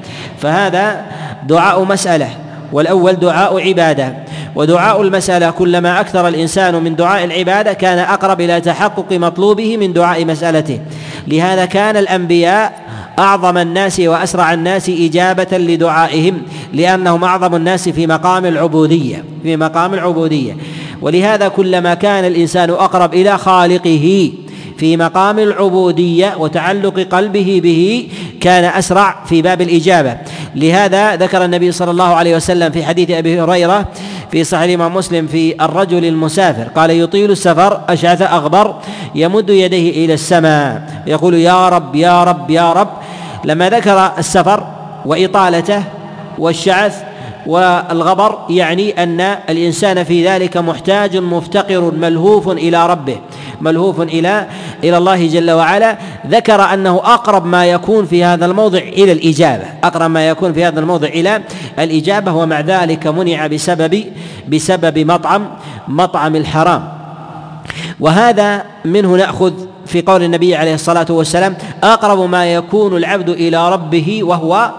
فهذا 0.41 1.01
دعاء 1.47 1.83
مسألة. 1.83 2.42
والأول 2.73 3.13
دعاء 3.13 3.67
عبادة. 3.67 4.15
ودعاء 4.55 5.01
المسألة 5.01 5.51
كلما 5.51 5.99
أكثر 5.99 6.27
الإنسان 6.27 6.83
من 6.83 6.95
دعاء 6.95 7.23
العبادة 7.23 7.73
كان 7.73 7.99
أقرب 7.99 8.41
إلى 8.41 8.61
تحقق 8.61 9.13
مطلوبه 9.13 9.77
من 9.77 9.93
دعاء 9.93 10.25
مسألته. 10.25 10.79
لهذا 11.27 11.65
كان 11.65 11.97
الأنبياء 11.97 12.83
أعظم 13.19 13.57
الناس 13.57 13.99
وأسرع 13.99 14.53
الناس 14.53 14.89
إجابة 14.89 15.57
لدعائهم 15.57 16.41
لأنهم 16.73 17.23
أعظم 17.23 17.55
الناس 17.55 17.89
في 17.89 18.07
مقام 18.07 18.45
العبودية 18.45 19.23
في 19.43 19.57
مقام 19.57 19.93
العبودية. 19.93 20.57
ولهذا 21.01 21.47
كلما 21.47 21.93
كان 21.93 22.25
الإنسان 22.25 22.69
أقرب 22.69 23.13
إلى 23.13 23.37
خالقه 23.37 24.31
في 24.77 24.97
مقام 24.97 25.39
العبودية 25.39 26.35
وتعلق 26.37 26.99
قلبه 26.99 27.61
به 27.63 28.09
كان 28.41 28.63
أسرع 28.63 29.15
في 29.25 29.41
باب 29.41 29.61
الإجابة. 29.61 30.17
لهذا 30.55 31.15
ذكر 31.15 31.45
النبي 31.45 31.71
صلى 31.71 31.91
الله 31.91 32.15
عليه 32.15 32.35
وسلم 32.35 32.71
في 32.71 32.85
حديث 32.85 33.11
أبي 33.11 33.41
هريرة 33.41 33.85
في 34.31 34.43
صحيح 34.43 34.63
الإمام 34.63 34.93
مسلم 34.93 35.27
في 35.27 35.55
الرجل 35.61 36.05
المسافر. 36.05 36.63
قال 36.75 36.91
يطيل 36.91 37.31
السفر 37.31 37.81
أشعث 37.89 38.21
أغبر 38.21 38.75
يمد 39.15 39.49
يديه 39.49 40.05
إلى 40.05 40.13
السماء. 40.13 41.03
يقول 41.07 41.33
يا 41.33 41.69
رب 41.69 41.95
يا 41.95 42.23
رب 42.23 42.49
يا 42.49 42.73
رب. 42.73 42.89
لما 43.45 43.69
ذكر 43.69 44.11
السفر 44.17 44.67
وإطالته 45.05 45.83
والشعث 46.37 47.03
والغبر 47.47 48.39
يعني 48.49 49.03
أن 49.03 49.21
الإنسان 49.49 50.03
في 50.03 50.27
ذلك 50.27 50.57
محتاج 50.57 51.17
مفتقر 51.17 51.91
ملهوف 51.91 52.49
إلى 52.49 52.87
ربه 52.87 53.17
ملهوف 53.61 54.01
إلى 54.01 54.47
إلى 54.83 54.97
الله 54.97 55.27
جل 55.27 55.51
وعلا. 55.51 55.97
ذكر 56.27 56.61
أنه 56.73 56.95
أقرب 56.95 57.45
ما 57.45 57.65
يكون 57.65 58.05
في 58.05 58.23
هذا 58.23 58.45
الموضع 58.45 58.79
إلى 58.79 59.11
الإجابة. 59.11 59.65
أقرب 59.83 60.11
ما 60.11 60.29
يكون 60.29 60.53
في 60.53 60.65
هذا 60.65 60.79
الموضع 60.79 61.07
إلى 61.07 61.41
الإجابة 61.79 62.33
ومع 62.33 62.59
ذلك 62.59 63.07
منع 63.07 63.47
بسبب 63.47 64.05
بسبب 64.47 64.99
مطعم 64.99 65.47
مطعم 65.87 66.35
الحرام. 66.35 66.89
وهذا 67.99 68.63
منه 68.85 69.15
نأخذ 69.15 69.53
في 69.85 70.01
قول 70.01 70.23
النبي 70.23 70.55
عليه 70.55 70.73
الصلاة 70.73 71.05
والسلام 71.09 71.55
أقرب 71.83 72.29
ما 72.29 72.53
يكون 72.53 72.97
العبد 72.97 73.29
إلى 73.29 73.71
ربه 73.71 74.23
وهو 74.23 74.71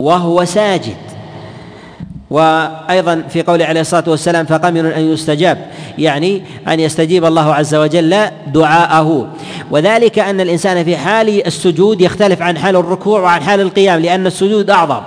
وهو 0.00 0.44
ساجد. 0.44 0.96
وأيضا 2.34 3.24
في 3.28 3.42
قوله 3.42 3.64
عليه 3.64 3.80
الصلاة 3.80 4.04
والسلام 4.06 4.46
فقمن 4.46 4.86
أن 4.86 5.12
يستجاب 5.12 5.66
يعني 5.98 6.42
أن 6.68 6.80
يستجيب 6.80 7.24
الله 7.24 7.54
عز 7.54 7.74
وجل 7.74 8.16
دعاءه. 8.46 9.28
وذلك 9.70 10.18
أن 10.18 10.40
الإنسان 10.40 10.84
في 10.84 10.96
حال 10.96 11.46
السجود 11.46 12.00
يختلف 12.00 12.42
عن 12.42 12.58
حال 12.58 12.76
الركوع 12.76 13.20
وعن 13.20 13.42
حال 13.42 13.60
القيام 13.60 14.00
لأن 14.00 14.26
السجود 14.26 14.70
أعظم. 14.70 15.00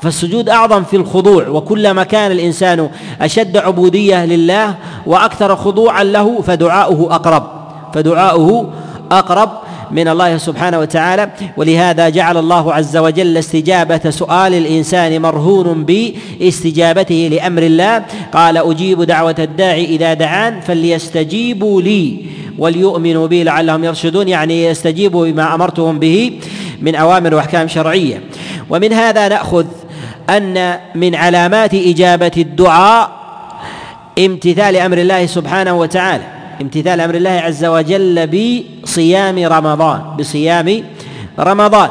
فالسجود 0.00 0.48
أعظم 0.48 0.84
في 0.84 0.96
الخضوع 0.96 1.48
وكلما 1.48 2.04
كان 2.04 2.32
الإنسان 2.32 2.90
أشد 3.20 3.56
عبودية 3.56 4.24
لله 4.24 4.74
وأكثر 5.06 5.56
خضوعا 5.56 6.04
له 6.04 6.40
فدعاؤه 6.40 7.14
أقرب. 7.14 7.46
فدعاؤه 7.94 8.72
أقرب 9.12 9.50
من 9.90 10.08
الله 10.08 10.36
سبحانه 10.36 10.78
وتعالى. 10.78 11.30
ولهذا 11.56 12.08
جعل 12.08 12.36
الله 12.36 12.74
عز 12.74 12.96
وجل 12.96 13.36
استجابة 13.36 14.10
سؤال 14.10 14.54
الإنسان 14.54 15.22
مرهون 15.22 15.84
باستجابته 15.84 17.28
لأمر 17.32 17.62
الله. 17.62 18.02
قال 18.32 18.56
أجيب 18.56 19.02
دعوة 19.02 19.34
الداعي 19.38 19.84
إذا 19.84 20.14
دعان 20.14 20.60
فليستجيبوا 20.60 21.82
لي 21.82 22.16
وليؤمنوا 22.58 23.26
بي 23.26 23.44
لعلهم 23.44 23.84
يرشدون. 23.84 24.28
يعني 24.28 24.64
يستجيبوا 24.64 25.26
بما 25.26 25.54
أمرتهم 25.54 25.98
به 25.98 26.32
من 26.80 26.94
أوامر 26.94 27.34
وأحكام 27.34 27.68
شرعية. 27.68 28.20
ومن 28.70 28.92
هذا 28.92 29.28
نأخذ 29.28 29.66
أن 30.30 30.78
من 30.94 31.14
علامات 31.14 31.74
إجابة 31.74 32.32
الدعاء 32.36 33.10
امتثال 34.18 34.76
أمر 34.76 34.98
الله 34.98 35.26
سبحانه 35.26 35.78
وتعالى. 35.78 36.39
امتثال 36.60 37.00
أمر 37.00 37.14
الله 37.14 37.30
عز 37.30 37.64
وجل 37.64 38.26
بصيام 38.26 39.38
رمضان 39.38 40.00
بصيام 40.18 40.84
رمضان. 41.38 41.90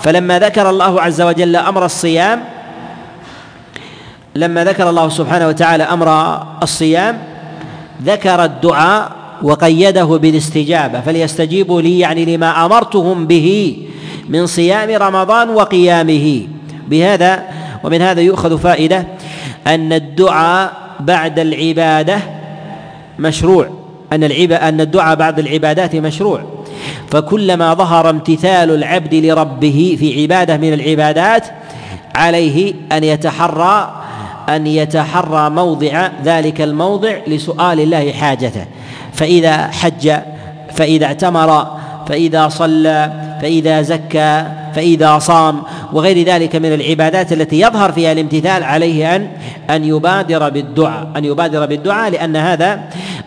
فلما 0.00 0.38
ذكر 0.38 0.70
الله 0.70 1.00
عز 1.00 1.20
وجل 1.22 1.56
أمر 1.56 1.84
الصيام 1.84 2.44
لما 4.34 4.64
ذكر 4.64 4.90
الله 4.90 5.08
سبحانه 5.08 5.48
وتعالى 5.48 5.84
أمر 5.84 6.08
الصيام 6.62 7.18
ذكر 8.04 8.44
الدعاء 8.44 9.12
وقيده 9.42 10.04
بالاستجابة. 10.04 11.00
فليستجيبوا 11.00 11.82
لي 11.82 11.98
يعني 11.98 12.36
لما 12.36 12.66
أمرتهم 12.66 13.26
به 13.26 13.78
من 14.28 14.46
صيام 14.46 14.90
رمضان 14.90 15.50
وقيامه. 15.50 16.46
بهذا 16.88 17.42
ومن 17.84 18.02
هذا 18.02 18.20
يؤخذ 18.20 18.58
فائدة 18.58 19.06
أن 19.66 19.92
الدعاء 19.92 20.72
بعد 21.00 21.38
العبادة 21.38 22.18
مشروع. 23.18 23.77
أن 24.12 24.24
أن 24.52 24.80
الدعاء 24.80 25.16
بعد 25.16 25.38
العبادات 25.38 25.96
مشروع. 25.96 26.40
فكلما 27.10 27.74
ظهر 27.74 28.10
امتثال 28.10 28.70
العبد 28.70 29.14
لربه 29.14 29.96
في 30.00 30.22
عبادة 30.22 30.56
من 30.56 30.72
العبادات 30.72 31.46
عليه 32.14 32.74
أن 32.92 33.04
يتحرى 33.04 34.02
أن 34.48 34.66
يتحرى 34.66 35.50
موضع 35.50 36.08
ذلك 36.24 36.60
الموضع 36.60 37.16
لسؤال 37.26 37.80
الله 37.80 38.12
حاجته. 38.12 38.64
فإذا 39.12 39.66
حج 39.66 40.12
فإذا 40.74 41.06
اعتمر 41.06 41.78
فإذا 42.08 42.48
صلى 42.48 43.12
فإذا 43.42 43.82
زكى 43.82 44.44
فإذا 44.74 45.18
صام 45.18 45.62
وغير 45.92 46.26
ذلك 46.26 46.56
من 46.56 46.72
العبادات 46.72 47.32
التي 47.32 47.60
يظهر 47.60 47.92
فيها 47.92 48.12
الامتثال 48.12 48.62
عليه 48.62 49.16
أن 49.16 49.28
أن 49.70 49.84
يبادر 49.84 50.48
بالدعاء 50.48 51.08
أن 51.16 51.24
يبادر 51.24 51.66
بالدعاء 51.66 52.10
لأن 52.10 52.36
هذا 52.36 52.80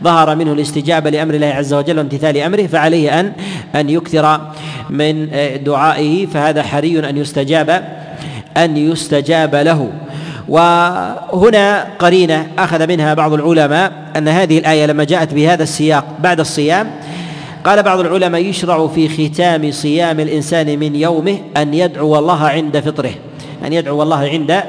ظهر 0.04 0.36
منه 0.36 0.54
الاستجابة 0.54 1.10
لأمر 1.10 1.34
الله 1.34 1.48
عز 1.48 1.74
وجل 1.74 1.98
وامتثال 1.98 2.38
أمره 2.38 2.68
فعليه 2.68 3.20
أن 3.20 3.34
أن 3.76 3.90
يكثر 3.90 4.42
من 4.90 5.30
دعائه 5.66 6.26
فهذا 6.26 6.64
حري 6.64 7.10
أن 7.10 7.18
يستجاب 7.18 7.84
أن 8.58 8.78
يستجاب 8.78 9.56
له. 9.56 9.90
وهنا 10.48 11.88
قرينة 12.00 12.48
أخذ 12.60 12.88
منها 12.88 13.14
بعض 13.14 13.34
العلماء 13.34 13.92
أن 14.18 14.28
هذه 14.28 14.58
الآية 14.58 14.86
لما 14.86 15.04
جاءت 15.04 15.34
بهذا 15.34 15.64
السياق 15.64 16.06
بعد 16.20 16.40
الصيام 16.40 16.92
قال 17.66 17.84
بعض 17.84 18.00
العلماء 18.00 18.42
يشرع 18.42 18.88
في 18.88 19.10
ختام 19.10 19.72
صيام 19.72 20.20
الإنسان 20.20 20.80
من 20.80 20.96
يومه 20.96 21.38
أن 21.58 21.74
يدعو 21.74 22.20
الله 22.20 22.44
عند 22.44 22.80
فطره 22.80 23.12
أن 23.66 23.74
يدعو 23.74 24.04
الله 24.04 24.18
عند 24.18 24.64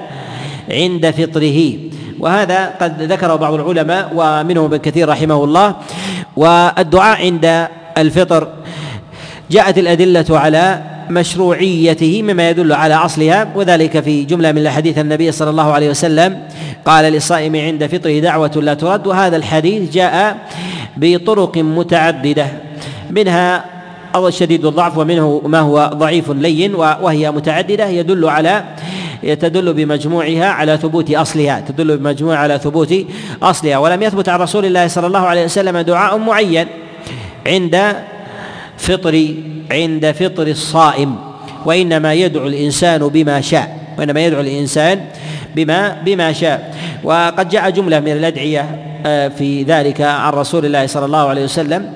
عند 0.70 1.11
فطره. 1.11 1.72
وهذا 2.20 2.66
قد 2.80 3.02
ذكره 3.02 3.37
بعض 3.37 3.54
العلماء 3.54 4.12
ومنهم 4.14 4.64
ابن 4.64 4.76
كثير 4.76 5.08
رحمه 5.08 5.44
الله. 5.44 5.76
والدعاء 6.37 7.20
عند 7.20 7.68
الفطر 7.99 8.49
جاءت 9.50 9.78
الأدلة 9.78 10.38
على 10.38 10.82
مشروعيته 11.11 12.22
مما 12.22 12.50
يدل 12.50 12.72
على 12.72 12.94
أصلها 12.94 13.49
وذلك 13.54 14.00
في 14.00 14.25
جملة 14.25 14.52
من 14.52 14.58
الأحاديث 14.58 14.99
النبي 14.99 15.32
صلى 15.32 15.50
الله 15.50 15.72
عليه 15.72 15.90
وسلم. 15.90 16.42
قال 16.84 17.04
للصائم 17.04 17.56
عند 17.56 17.87
فطره 17.87 18.18
دعوة 18.18 18.52
لا 18.56 18.75
ترد 18.75 19.06
وهذا 19.06 19.37
الحديث 19.37 19.92
جاء 19.92 20.37
بطرق 20.96 21.59
متعددة. 21.59 22.46
منها 23.12 23.64
شديد 24.29 24.64
الضعف 24.64 24.98
ومنه 24.98 25.42
ما 25.46 25.61
هو 25.61 25.90
ضعيف 25.94 26.31
لين 26.31 26.75
وهي 26.75 27.31
متعددة 27.31 27.88
يدل 27.88 28.29
على 28.29 28.64
تدل 29.22 29.72
بمجموعها 29.72 30.46
على 30.46 30.77
ثبوت 30.77 31.11
أصلها 31.11 31.64
تدل 31.68 31.96
بمجموعها 31.96 32.38
على 32.38 32.59
ثبوت 32.59 32.94
أصلها. 33.42 33.79
ولم 33.79 34.03
يثبت 34.03 34.29
عن 34.29 34.40
رسول 34.40 34.64
الله 34.64 34.87
صلى 34.87 35.07
الله 35.07 35.27
عليه 35.27 35.44
وسلم 35.44 35.79
دعاء 35.79 36.18
معين 36.18 36.66
عند 37.46 37.96
فطر 38.77 39.35
عند 39.70 40.11
فطر 40.11 40.46
الصائم 40.46 41.16
وإنما 41.64 42.14
يدعو 42.14 42.46
الإنسان 42.46 43.09
بما 43.09 43.40
شاء 43.40 43.79
وإنما 43.98 44.20
يدعو 44.20 44.40
الإنسان 44.40 45.01
بما 45.57 45.96
بما 46.05 46.33
شاء. 46.33 46.75
وقد 47.05 47.48
جاء 47.48 47.70
جملة 47.70 48.01
من 48.01 48.12
الأدعية 48.12 48.79
آه، 49.07 49.29
في 49.29 49.62
ذلك 49.62 50.01
عن 50.01 50.33
رسول 50.33 50.66
الله 50.66 50.87
صلى 50.87 51.05
الله 51.05 51.29
عليه 51.29 51.44
وسلم 51.44 51.92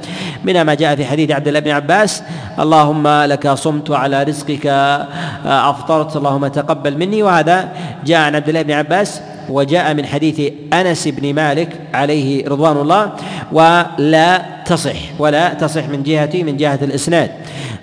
منها 0.46 0.62
ما 0.62 0.74
جاء 0.74 0.96
في 0.96 1.04
حديث 1.04 1.30
عبد 1.30 1.48
الله 1.48 1.60
بن 1.60 1.70
عباس 1.70 2.22
اللهم 2.58 3.08
لك 3.08 3.48
صمت 3.48 3.90
وعلى 3.90 4.22
رزقك 4.22 4.66
آه، 4.66 5.70
أفطرت 5.70 6.16
اللهم 6.16 6.46
تقبل 6.46 6.98
مني. 6.98 7.22
وهذا 7.22 7.68
جاء 8.04 8.20
عن 8.20 8.34
عبد 8.34 8.48
الله 8.48 8.62
بن 8.62 8.72
عباس 8.72 9.20
وجاء 9.48 9.94
من 9.94 10.06
حديث 10.06 10.52
أنس 10.72 11.08
بن 11.08 11.34
مالك 11.34 11.68
عليه 11.94 12.48
رضوان 12.48 12.76
الله 12.76 13.12
ولا 13.52 14.42
تصح 14.66 14.98
ولا 15.18 15.54
تصح 15.54 15.88
من 15.88 16.02
جهة 16.02 16.30
من 16.34 16.56
جهة 16.56 16.78
الإسناد. 16.82 17.30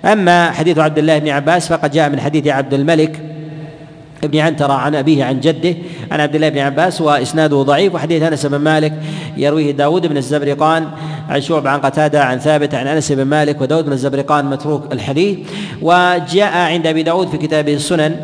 أما 0.04 0.50
حديث 0.50 0.78
عبد 0.78 0.98
الله 0.98 1.18
بن 1.18 1.28
عباس 1.28 1.68
فقد 1.68 1.90
جاء 1.90 2.10
من 2.10 2.20
حديث 2.20 2.46
عبد 2.46 2.74
الملك 2.74 3.33
ابن 4.24 4.38
عنترة 4.38 4.72
عن 4.72 4.94
أبيه 4.94 5.24
عن 5.24 5.40
جده 5.40 5.74
عن 6.10 6.20
عبد 6.20 6.34
الله 6.34 6.48
بن 6.48 6.58
عباس 6.58 7.00
وإسناده 7.00 7.62
ضعيف 7.62 7.94
وحديث 7.94 8.22
أنس 8.22 8.46
بن 8.46 8.56
مالك 8.56 8.92
يرويه 9.36 9.70
داود 9.70 10.06
بن 10.06 10.16
الزبرقان 10.16 10.88
عن 11.28 11.40
شعب 11.40 11.66
عن 11.66 11.80
قتادة 11.80 12.24
عن 12.24 12.38
ثابت 12.38 12.74
عن 12.74 12.86
أنس 12.86 13.12
بن 13.12 13.22
مالك 13.22 13.60
وداود 13.60 13.84
بن 13.84 13.92
الزبرقان 13.92 14.44
متروك 14.44 14.92
الحديث. 14.92 15.38
وجاء 15.82 16.56
عند 16.56 16.86
أبي 16.86 17.02
داود 17.02 17.28
في 17.28 17.38
كتابه 17.38 17.74
السنن 17.74 18.16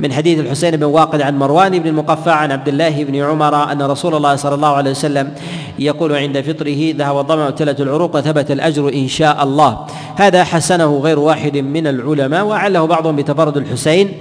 من 0.00 0.12
حديث 0.12 0.40
الحسين 0.40 0.76
بن 0.76 0.84
واقد 0.84 1.22
عن 1.22 1.38
مروان 1.38 1.78
بن 1.78 1.88
المقفع 1.88 2.32
عن 2.32 2.52
عبد 2.52 2.68
الله 2.68 3.04
بن 3.04 3.16
عمر 3.16 3.72
أن 3.72 3.82
رسول 3.82 4.14
الله 4.14 4.36
صلى 4.36 4.54
الله 4.54 4.68
عليه 4.68 4.90
وسلم 4.90 5.30
يقول 5.78 6.12
عند 6.12 6.40
فطره 6.40 6.94
ذهب 6.96 7.18
الظمأ 7.18 7.44
وابتلت 7.44 7.80
العروق 7.80 8.16
وثبت 8.16 8.50
الأجر 8.50 8.88
إن 8.88 9.08
شاء 9.08 9.42
الله. 9.42 9.86
هذا 10.16 10.44
حسنه 10.44 10.98
غير 10.98 11.18
واحد 11.18 11.56
من 11.56 11.86
العلماء 11.86 12.44
وعله 12.44 12.84
بعضهم 12.84 13.16
بتفرد 13.16 13.56
الحسين 13.56 14.12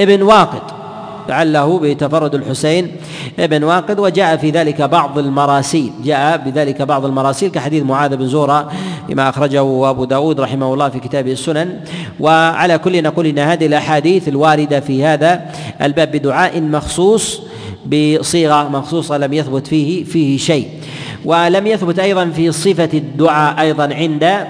ابن 0.00 0.22
واقد 0.22 0.62
لعله 1.28 1.78
بتفرد 1.78 2.34
الحسين 2.34 2.90
ابن 3.38 3.64
واقد 3.64 4.00
وجاء 4.00 4.36
في 4.36 4.50
ذلك 4.50 4.82
بعض 4.82 5.18
المراسيل 5.18 5.92
جاء 6.04 6.36
بذلك 6.36 6.82
بعض 6.82 7.04
المراسيل 7.04 7.50
كحديث 7.50 7.82
معاذ 7.82 8.16
بن 8.16 8.26
زورة 8.26 8.72
لما 9.08 9.28
أخرجه 9.28 9.90
أبو 9.90 10.04
داود 10.04 10.40
رحمه 10.40 10.74
الله 10.74 10.88
في 10.88 11.00
كتابه 11.00 11.32
السنن. 11.32 11.80
وعلى 12.20 12.78
كل 12.78 13.02
نقول 13.02 13.26
إن 13.26 13.38
هذه 13.38 13.66
الأحاديث 13.66 14.28
الواردة 14.28 14.80
في 14.80 15.04
هذا 15.04 15.40
الباب 15.82 16.12
بدعاء 16.12 16.60
مخصوص 16.60 17.40
بصيغة 17.86 18.68
مخصوصة 18.68 19.18
لم 19.18 19.32
يثبت 19.32 19.66
فيه 19.66 20.04
فيه 20.04 20.38
شيء. 20.38 20.68
ولم 21.24 21.66
يثبت 21.66 21.98
أيضا 21.98 22.30
في 22.36 22.52
صفة 22.52 22.88
الدعاء 22.94 23.60
أيضا 23.60 23.94
عند 23.94 24.46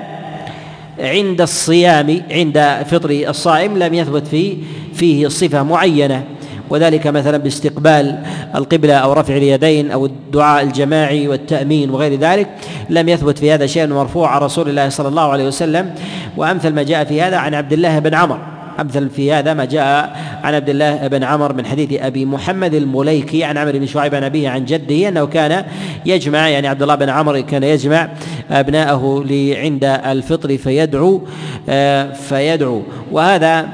عند 0.98 1.40
الصيام 1.40 2.22
عند 2.30 2.84
فطر 2.90 3.10
الصائم 3.10 3.78
لم 3.78 3.94
يثبت 3.94 4.26
فيه 4.26 4.56
فيه 4.94 5.28
صفة 5.28 5.62
معينة 5.62 6.24
وذلك 6.70 7.06
مثلا 7.06 7.36
باستقبال 7.36 8.18
القبلة 8.54 8.94
أو 8.94 9.12
رفع 9.12 9.36
اليدين 9.36 9.90
أو 9.90 10.06
الدعاء 10.06 10.62
الجماعي 10.62 11.28
والتأمين 11.28 11.90
وغير 11.90 12.18
ذلك 12.18 12.48
لم 12.90 13.08
يثبت 13.08 13.38
في 13.38 13.52
هذا 13.52 13.66
شيء 13.66 13.86
مرفوع 13.86 14.30
عن 14.30 14.40
رسول 14.40 14.68
الله 14.68 14.88
صلى 14.88 15.08
الله 15.08 15.30
عليه 15.30 15.46
وسلم. 15.46 15.94
وأمثل 16.36 16.72
ما 16.72 16.82
جاء 16.82 17.04
في 17.04 17.22
هذا 17.22 17.36
عن 17.36 17.54
عبد 17.54 17.72
الله 17.72 17.98
بن 17.98 18.14
عمر. 18.14 18.38
أمثل 18.80 19.10
في 19.10 19.32
هذا 19.32 19.54
ما 19.54 19.64
جاء 19.64 20.16
عن 20.44 20.54
عبد 20.54 20.68
الله 20.68 21.06
بن 21.06 21.24
عمر 21.24 21.52
من 21.52 21.66
حديث 21.66 22.02
أبي 22.02 22.24
محمد 22.24 22.74
المليكي 22.74 23.44
عن 23.44 23.58
عمرو 23.58 23.78
بن 23.78 23.86
شعيب 23.86 24.14
عن 24.14 24.24
أبيه 24.24 24.48
عن 24.48 24.64
جده 24.64 25.08
أنه 25.08 25.26
كان 25.26 25.64
يجمع 26.06 26.48
يعني 26.48 26.68
عبد 26.68 26.82
الله 26.82 26.94
بن 26.94 27.08
عمر 27.08 27.40
كان 27.40 27.62
يجمع 27.62 28.08
أبناءه 28.50 29.24
عند 29.56 29.84
الفطر 29.84 30.56
فيدعو 30.56 31.22
آه، 31.68 32.12
فيدعو. 32.12 32.82
وهذا 33.12 33.66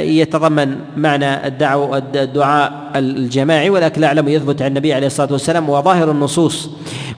يتضمن 0.00 0.76
معنى 0.96 1.46
الدعوة 1.46 2.02
الدعاء 2.14 2.90
الجماعي 2.96 3.70
ولكن 3.70 4.00
لا 4.00 4.06
أعلم 4.06 4.28
يثبت 4.28 4.62
عن 4.62 4.68
النبي 4.68 4.94
عليه 4.94 5.06
الصلاة 5.06 5.32
والسلام 5.32 5.68
وظاهر 5.68 6.10
النصوص 6.10 6.70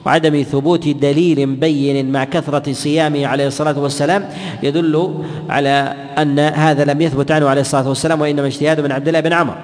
وعدم 0.05 0.43
ثبوت 0.43 0.87
دليل 0.87 1.45
بين 1.55 2.11
مع 2.11 2.23
كثرة 2.23 2.73
صيامه 2.73 3.27
عليه 3.27 3.47
الصلاة 3.47 3.79
والسلام 3.79 4.29
يدل 4.63 5.23
على 5.49 5.93
أن 6.17 6.39
هذا 6.39 6.85
لم 6.85 7.01
يثبت 7.01 7.31
عنه 7.31 7.49
عليه 7.49 7.61
الصلاة 7.61 7.89
والسلام 7.89 8.21
وإنما 8.21 8.47
اجتهاد 8.47 8.79
من 8.79 8.91
عبد 8.91 9.07
الله 9.07 9.19
بن 9.19 9.33
عمر 9.33 9.55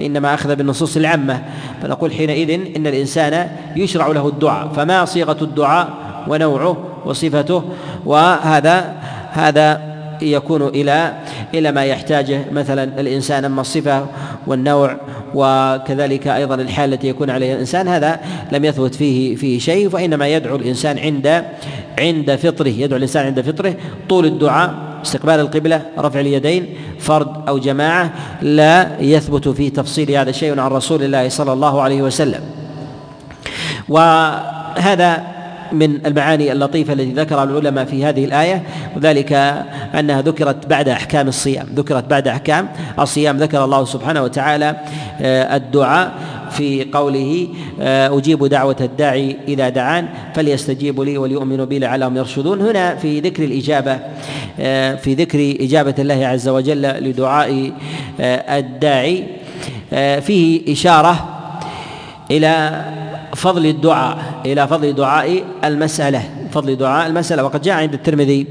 إنما 0.00 0.34
أخذ 0.34 0.56
بالنصوص 0.56 0.96
العامة. 0.96 1.42
فنقول 1.82 2.12
حينئذ 2.12 2.50
إن 2.76 2.86
الإنسان 2.86 3.48
يشرع 3.76 4.06
له 4.06 4.28
الدعاء 4.28 4.68
فما 4.68 5.04
صيغة 5.04 5.36
الدعاء 5.42 5.88
ونوعه 6.28 6.76
وصفته 7.04 7.64
وهذا 8.06 8.94
هذا 9.32 9.97
يكون 10.22 10.62
إلى 10.62 11.14
إلى 11.54 11.72
ما 11.72 11.84
يحتاجه 11.84 12.44
مثلا 12.52 13.00
الإنسان 13.00 13.44
أما 13.44 13.60
الصفة 13.60 14.06
والنوع 14.46 14.96
وكذلك 15.34 16.28
أيضا 16.28 16.54
الحال 16.54 16.92
التي 16.92 17.08
يكون 17.08 17.30
عليها 17.30 17.54
الإنسان 17.54 17.88
هذا 17.88 18.20
لم 18.52 18.64
يثبت 18.64 18.94
فيه 18.94 19.36
فيه 19.36 19.58
شيء 19.58 19.88
فإنما 19.88 20.28
يدعو 20.28 20.56
الإنسان 20.56 20.98
عند 20.98 21.44
عند 21.98 22.36
فطره 22.36 22.68
يدعو 22.68 22.96
الإنسان 22.96 23.26
عند 23.26 23.40
فطره 23.40 23.74
طول 24.08 24.26
الدعاء 24.26 24.74
استقبال 25.02 25.40
القبلة 25.40 25.82
رفع 25.98 26.20
اليدين 26.20 26.66
فرد 26.98 27.48
أو 27.48 27.58
جماعة 27.58 28.12
لا 28.42 28.88
يثبت 29.00 29.48
في 29.48 29.70
تفصيل 29.70 30.10
هذا 30.10 30.32
شيء 30.32 30.60
عن 30.60 30.70
رسول 30.70 31.02
الله 31.02 31.28
صلى 31.28 31.52
الله 31.52 31.82
عليه 31.82 32.02
وسلم. 32.02 32.40
وهذا 33.88 35.37
من 35.72 36.06
المعاني 36.06 36.52
اللطيفة 36.52 36.92
التي 36.92 37.12
ذكرها 37.12 37.44
العلماء 37.44 37.84
في 37.84 38.04
هذه 38.04 38.24
الآية 38.24 38.62
وذلك 38.96 39.32
أنها 39.98 40.22
ذكرت 40.22 40.66
بعد 40.66 40.88
أحكام 40.88 41.28
الصيام 41.28 41.66
ذكرت 41.74 42.04
بعد 42.04 42.28
أحكام 42.28 42.68
الصيام. 42.98 43.36
ذكر 43.36 43.64
الله 43.64 43.84
سبحانه 43.84 44.22
وتعالى 44.22 44.76
آه، 45.20 45.56
الدعاء 45.56 46.12
في 46.50 46.86
قوله 46.92 47.48
آه، 47.80 48.18
أجيب 48.18 48.44
دعوة 48.44 48.76
الداعي 48.80 49.36
إذا 49.48 49.68
دعان 49.68 50.08
فليستجيبوا 50.34 51.04
لي 51.04 51.18
وليؤمنوا 51.18 51.64
بي 51.64 51.78
لعلهم 51.78 52.16
يرشدون. 52.16 52.60
هنا 52.60 52.96
في 52.96 53.20
ذكر 53.20 53.44
الإجابة 53.44 53.98
آه، 54.60 54.94
في 54.94 55.14
ذكر 55.14 55.56
إجابة 55.60 55.94
الله 55.98 56.26
عز 56.26 56.48
وجل 56.48 56.82
لدعاء 56.82 57.72
الداعي 58.20 59.24
فيه 60.20 60.72
إشارة 60.72 61.28
إلى 62.30 62.84
فضل 63.38 63.66
الدعاء 63.66 64.18
إلى 64.46 64.68
فضل 64.68 64.92
دعاء 64.92 65.44
المسألة 65.64 66.22
فضل 66.52 66.76
دعاء 66.76 67.06
المسألة. 67.06 67.44
وقد 67.44 67.62
جاء 67.62 67.74
عند 67.74 67.94
الترمذي 67.94 68.46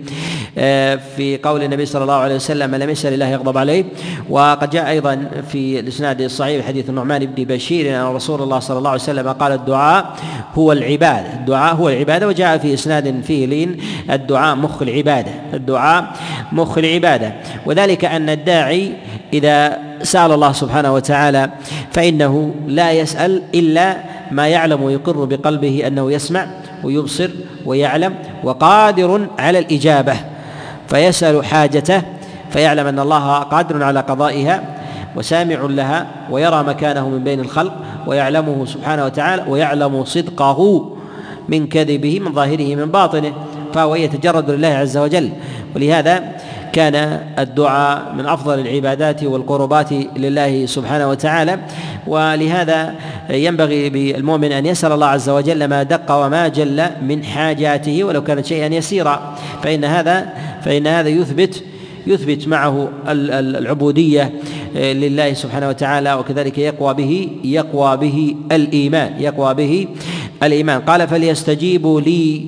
آه، 0.58 1.00
في 1.18 1.38
قول 1.38 1.64
النبي 1.64 1.86
صلى 1.86 2.04
الله 2.04 2.14
عليه 2.14 2.36
وسلم 2.36 2.72
من 2.72 2.80
لم 2.80 2.90
يسأل 2.90 3.14
الله 3.14 3.28
يغضب 3.28 3.58
عليه. 3.58 3.86
وقد 4.30 4.70
جاء 4.70 4.90
أيضا 4.90 5.30
في 5.52 5.80
الإسناد 5.80 6.22
الصحيح 6.22 6.68
حديث 6.68 6.90
النعمان 6.90 7.26
بن 7.26 7.44
بشير 7.44 8.02
أن 8.02 8.16
رسول 8.16 8.42
الله 8.42 8.60
صلى 8.60 8.78
الله 8.78 8.90
عليه 8.90 9.02
وسلم 9.02 9.30
قال 9.30 9.52
الدعاء 9.52 10.16
هو 10.56 10.72
العبادة. 10.72 11.34
الدعاء 11.34 11.76
هو 11.76 11.90
العبادة 11.90 12.28
وجاء 12.28 12.58
في 12.58 12.74
إسناد 12.74 13.22
فيه 13.22 13.46
لين 13.46 13.78
الدعاء 14.12 14.56
مخ 14.56 14.82
العبادة. 14.82 15.32
الدعاء 15.54 16.14
مخ 16.52 16.78
العبادة. 16.78 17.34
وذلك 17.66 18.06
أن 18.06 18.30
الداعي 18.30 18.94
إذا 19.34 19.78
سأل 20.04 20.32
الله 20.32 20.52
سبحانه 20.52 20.94
وتعالى 20.94 21.50
فإنه 21.92 22.56
لا 22.68 22.92
يسأل 22.92 23.44
إلا 23.56 23.98
ما 24.32 24.48
يعلم 24.48 24.84
ويقر 24.84 25.26
بقلبه 25.26 25.88
أنه 25.88 26.12
يسمع 26.12 26.48
ويبصر 26.84 27.30
ويعلم 27.66 28.16
وقادر 28.44 29.28
على 29.40 29.60
الإجابة. 29.60 30.16
فيسأل 30.88 31.46
حاجته 31.46 32.02
فيعلم 32.50 32.88
أن 32.88 33.00
الله 33.00 33.40
قادر 33.40 33.84
على 33.84 34.00
قضائها 34.00 34.64
وسامع 35.16 35.56
لها 35.62 36.08
ويرى 36.32 36.64
مكانه 36.64 37.10
من 37.10 37.24
بين 37.24 37.40
الخلق 37.40 37.74
ويعلمه 38.08 38.66
سبحانه 38.66 39.06
وتعالى 39.06 39.46
ويعلم 39.48 40.04
صدقه 40.04 40.92
من 41.50 41.68
كذبه 41.68 42.20
من 42.20 42.34
ظاهره 42.34 42.76
من 42.76 42.86
باطنه 42.86 43.34
فهو 43.74 43.96
يتجرد 43.96 44.50
لله 44.52 44.68
عز 44.68 44.98
وجل. 44.98 45.30
ولهذا 45.76 46.24
كان 46.74 47.22
الدعاء 47.40 48.14
من 48.18 48.26
أفضل 48.26 48.60
العبادات 48.60 49.24
والقربات 49.24 49.90
لله 50.18 50.66
سبحانه 50.66 51.10
وتعالى 51.10 51.60
ولهذا 52.08 52.96
ينبغي 53.30 53.90
بالمؤمن 53.90 54.52
أن 54.52 54.66
يسأل 54.66 54.92
الله 54.92 55.08
عز 55.08 55.30
وجل 55.30 55.66
ما 55.66 55.84
دق 55.84 56.12
وما 56.12 56.48
جل 56.48 56.86
من 57.02 57.24
حاجاته 57.24 58.04
ولو 58.04 58.24
كانت 58.24 58.46
شيئا 58.46 58.74
يسيرا. 58.76 59.36
فإن 59.64 59.86
هذا 59.86 60.26
فإن 60.66 60.88
هذا 60.88 61.10
يثبت 61.10 61.64
يثبت 62.08 62.48
معه 62.48 62.90
العبودية 63.08 64.32
لله 64.76 65.34
سبحانه 65.34 65.70
وتعالى 65.70 66.14
وكذلك 66.14 66.58
يقوى 66.58 66.94
به 66.94 67.30
يقوى 67.44 67.98
به 67.98 68.36
الإيمان 68.52 69.14
يقوى 69.20 69.54
به 69.54 69.88
الإيمان. 70.44 70.82
قال 70.82 71.08
فليستجيبوا 71.08 72.02
لي 72.02 72.46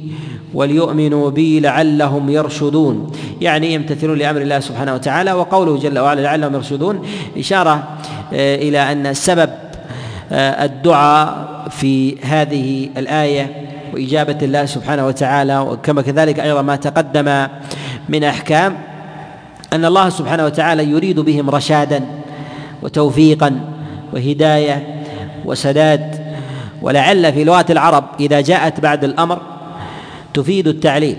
وليؤمنوا 0.53 1.29
بي 1.29 1.59
لعلهم 1.59 2.29
يرشدون. 2.29 3.11
يعني 3.41 3.73
يمتثلون 3.73 4.17
لأمر 4.17 4.41
الله 4.41 4.59
سبحانه 4.59 4.93
وتعالى 4.93 5.31
وقوله 5.33 5.77
جل 5.77 5.99
وعلا 5.99 6.21
لعلهم 6.21 6.53
يرشدون. 6.53 7.05
إشارة 7.37 7.83
آه، 8.33 8.55
إلى 8.55 8.91
أن 8.91 9.13
سبب 9.13 9.49
آه، 10.31 10.65
الدعاء 10.65 11.49
في 11.69 12.21
هذه 12.21 12.89
الآية 12.97 13.67
وإجابة 13.93 14.37
الله 14.41 14.65
سبحانه 14.65 15.07
وتعالى 15.07 15.59
وكما 15.59 16.01
كذلك 16.01 16.39
أيضا 16.39 16.61
ما 16.61 16.75
تقدم 16.75 17.47
من 18.09 18.23
أحكام 18.23 18.77
أن 19.73 19.85
الله 19.85 20.09
سبحانه 20.09 20.45
وتعالى 20.45 20.83
يريد 20.83 21.19
بهم 21.19 21.49
رشادا 21.49 22.05
وتوفيقا 22.81 23.59
وهداية 24.13 25.03
وسداد. 25.45 26.29
ولعل 26.81 27.33
في 27.33 27.43
لغة 27.43 27.65
العرب 27.69 28.03
إذا 28.19 28.41
جاءت 28.41 28.79
بعد 28.79 29.03
الأمر 29.03 29.41
تفيد 30.33 30.67
التعليل 30.67 31.17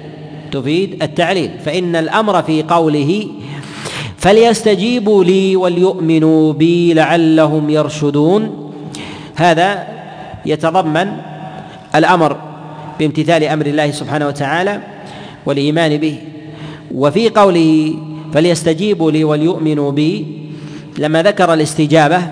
تفيد 0.52 1.02
التعليل. 1.02 1.50
فإن 1.64 1.96
الأمر 1.96 2.42
في 2.42 2.62
قوله 2.62 3.26
فليستجيبوا 4.16 5.24
لي 5.24 5.56
وليؤمنوا 5.56 6.52
بي 6.52 6.94
لعلهم 6.94 7.70
يرشدون 7.70 8.72
هذا 9.34 9.88
يتضمن 10.46 11.08
الأمر 11.94 12.36
بامتثال 12.98 13.44
أمر 13.44 13.66
الله 13.66 13.90
سبحانه 13.90 14.26
وتعالى 14.26 14.80
والإيمان 15.46 15.96
به. 15.96 16.18
وفي 16.94 17.28
قوله 17.28 17.94
فليستجيبوا 18.32 19.10
لي 19.10 19.24
وليؤمنوا 19.24 19.90
بي 19.90 20.26
لما 20.98 21.22
ذكر 21.22 21.54
الاستجابة 21.54 22.22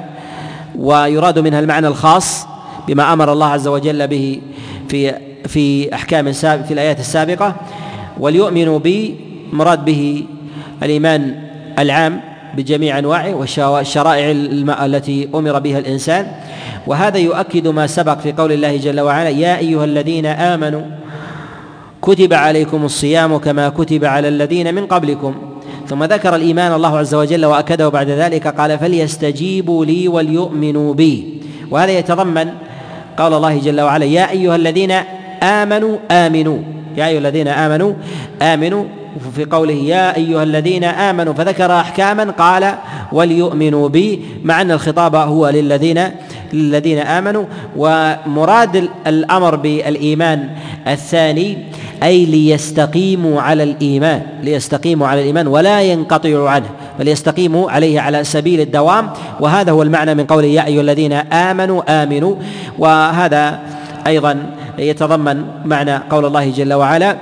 ويراد 0.79 1.38
منها 1.38 1.61
المعنى 1.61 1.87
الخاص 1.87 2.47
بما 2.88 3.12
أمر 3.12 3.33
الله 3.33 3.47
عز 3.47 3.69
وجل 3.69 4.07
به 4.09 4.41
في 4.88 5.14
في 5.46 5.94
أحكام 5.94 6.33
في 6.33 6.70
الآيات 6.70 7.01
السابقة 7.01 7.57
وليؤمنوا 8.18 8.79
بي 8.79 9.14
مراد 9.53 9.85
به 9.85 10.24
الإيمان 10.83 11.35
العام 11.79 12.20
بجميع 12.57 12.98
أنواعه 12.98 13.35
والشرائع 13.59 14.31
التي 14.85 15.29
أمر 15.35 15.59
بها 15.59 15.79
الإنسان. 15.79 16.27
وهذا 16.87 17.18
يؤكد 17.18 17.68
ما 17.68 17.87
سبق 17.87 18.18
في 18.18 18.33
قول 18.33 18.53
الله 18.53 18.77
جل 18.77 19.01
وعلا 19.01 19.29
يا 19.29 19.59
أيها 19.59 19.85
الذين 19.85 20.27
آمنوا 20.27 20.83
كتب 22.03 22.33
عليكم 22.33 22.85
الصيام 22.85 23.37
كما 23.37 23.68
كتب 23.68 24.05
على 24.05 24.29
الذين 24.29 24.74
من 24.74 24.87
قبلكم. 24.87 25.35
ثم 25.88 26.05
ذكر 26.05 26.37
الإيمان 26.37 26.72
الله 26.72 26.98
عز 26.98 27.14
وجل 27.14 27.44
وأكده 27.44 27.88
بعد 27.88 28.11
ذلك 28.11 28.46
قال 28.46 28.79
فليستجيبوا 28.79 29.85
لي 29.85 30.09
وليؤمنوا 30.09 30.94
بي. 30.94 31.42
وهذا 31.70 31.98
يتضمن 31.98 32.48
قول 33.18 33.35
الله 33.35 33.59
جل 33.59 33.81
وعلا 33.81 34.05
يا 34.05 34.31
أيها 34.31 34.57
الذين 34.57 34.94
آمنوا 35.42 35.96
آمنوا. 36.11 36.59
يا 36.96 37.07
أيها 37.07 37.18
الذين 37.18 37.48
آمنوا 37.48 37.92
آمنوا. 38.42 38.85
في 39.35 39.44
قوله 39.44 39.74
يا 39.74 40.16
أيها 40.16 40.42
الذين 40.42 40.85
آمنوا 40.85 41.35
فذكر 41.35 41.72
أحكاما 41.72 42.24
قال 42.24 42.74
وليؤمنوا 43.12 43.88
بي. 43.88 44.22
مع 44.44 44.61
أن 44.61 44.70
الخطاب 44.70 45.14
هو 45.14 45.48
للذين 45.48 46.01
للذين 46.53 46.98
آمنوا. 46.98 47.44
ومراد 47.77 48.88
الأمر 49.07 49.57
بالإيمان 49.57 50.48
الثاني 50.87 51.59
أي 52.03 52.24
ليستقيموا 52.24 53.40
على 53.40 53.62
الإيمان 53.62 54.22
ليستقيموا 54.42 55.09
على 55.09 55.20
الإيمان 55.20 55.46
ولا 55.46 55.83
ينقطعوا 55.83 56.51
عنه 56.51 56.66
بل 56.98 57.09
يستقيموا 57.09 57.70
عليه 57.70 58.01
على 58.01 58.24
سبيل 58.24 58.61
الدوام. 58.61 59.11
وهذا 59.40 59.72
هو 59.72 59.83
المعنى 59.83 60.14
من 60.14 60.24
قوله 60.27 60.46
يا 60.46 60.66
أيها 60.66 60.81
الذين 60.81 61.12
آمنوا 61.12 62.03
آمنوا. 62.03 62.35
وهذا 62.79 63.59
أيضا 64.07 64.42
يتضمن 64.79 65.45
معنى 65.64 65.97
قول 65.97 66.25
الله 66.25 66.51
جل 66.51 66.73
وعلا 66.75 67.17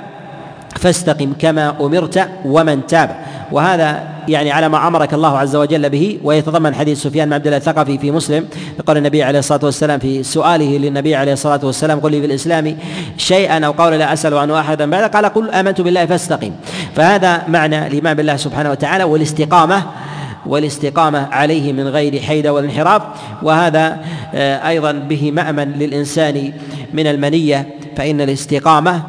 فاستقم 0.79 1.33
كما 1.39 1.75
أمرت 1.81 2.29
ومن 2.45 2.87
تاب. 2.87 3.15
وهذا 3.51 4.03
يعني 4.27 4.51
على 4.51 4.69
ما 4.69 4.87
أمرك 4.87 5.13
الله 5.13 5.37
عز 5.37 5.55
وجل 5.55 5.89
به 5.89 6.19
ويتضمن 6.23 6.75
حديث 6.75 7.01
سفيان 7.01 7.27
بن 7.27 7.33
عبد 7.33 7.45
الله 7.47 7.57
الثقفي 7.57 7.97
في 7.97 8.11
مسلم 8.11 8.45
قول 8.87 8.97
النبي 8.97 9.23
عليه 9.23 9.39
الصلاة 9.39 9.65
والسلام 9.65 9.99
في 9.99 10.23
سؤاله 10.23 10.77
للنبي 10.77 11.15
عليه 11.15 11.33
الصلاة 11.33 11.59
والسلام 11.63 11.99
قل 11.99 12.11
لي 12.11 12.19
في 12.19 12.25
الإسلام 12.25 12.77
شيئا 13.17 13.65
أو 13.65 13.71
قول 13.71 13.93
لا 13.93 14.13
أسأل 14.13 14.37
عنه 14.37 14.59
احدا 14.59 14.89
بعد. 14.89 15.03
قال 15.03 15.25
قل 15.25 15.51
آمنت 15.51 15.81
بالله 15.81 16.05
فاستقم. 16.05 16.51
فهذا 16.95 17.41
معنى 17.47 17.87
الإيمان 17.87 18.17
بالله 18.17 18.35
سبحانه 18.35 18.71
وتعالى 18.71 19.03
والاستقامة 19.03 19.83
والاستقامة 20.47 21.27
عليه 21.31 21.73
من 21.73 21.87
غير 21.87 22.19
حيدة 22.19 22.53
والانحراف 22.53 23.01
وهذا 23.43 23.97
آه، 24.33 24.67
أيضا 24.67 24.91
به 24.91 25.31
مأمن 25.31 25.71
للإنسان 25.71 26.53
من 26.93 27.07
المنية 27.07 27.67
فإن 27.97 28.21
الاستقامة 28.21 29.03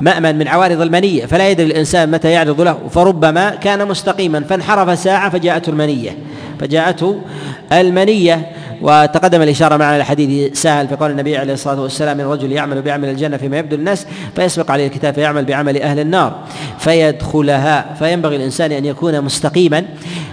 مأمن 0.00 0.38
من 0.38 0.48
عوارض 0.48 0.80
المنية 0.80 1.26
فلا 1.26 1.50
يدري 1.50 1.66
الإنسان 1.66 2.10
متى 2.10 2.30
يعرض 2.30 2.60
له. 2.60 2.78
فربما 2.90 3.50
كان 3.50 3.88
مستقيما 3.88 4.40
فانحرف 4.40 4.98
ساعة 4.98 5.30
فجاءته 5.30 5.70
المنية. 5.70 6.16
فجاءته 6.60 7.20
المنية 7.72 8.46
وتقدم 8.82 9.42
الإشارة 9.42 9.76
معنا 9.76 9.96
الحديث 9.96 10.60
سهل 10.60 10.88
في 10.88 10.96
قول 10.96 11.10
النبي 11.10 11.36
عليه 11.36 11.52
الصلاة 11.52 11.80
والسلام 11.80 12.16
من 12.16 12.24
رجل 12.24 12.52
يعمل 12.52 12.82
بعمل 12.82 13.08
الجنة 13.08 13.36
فيما 13.36 13.58
يبدو 13.58 13.76
الناس 13.76 14.06
فيسبق 14.36 14.70
عليه 14.70 14.86
الكتاب 14.86 15.14
فيعمل 15.14 15.44
بعمل 15.44 15.82
أهل 15.82 15.98
النار 15.98 16.38
فيدخلها. 16.78 17.94
فينبغي 17.98 18.36
الإنسان 18.36 18.72
أن 18.72 18.84
يكون 18.84 19.20
مستقيما 19.20 19.84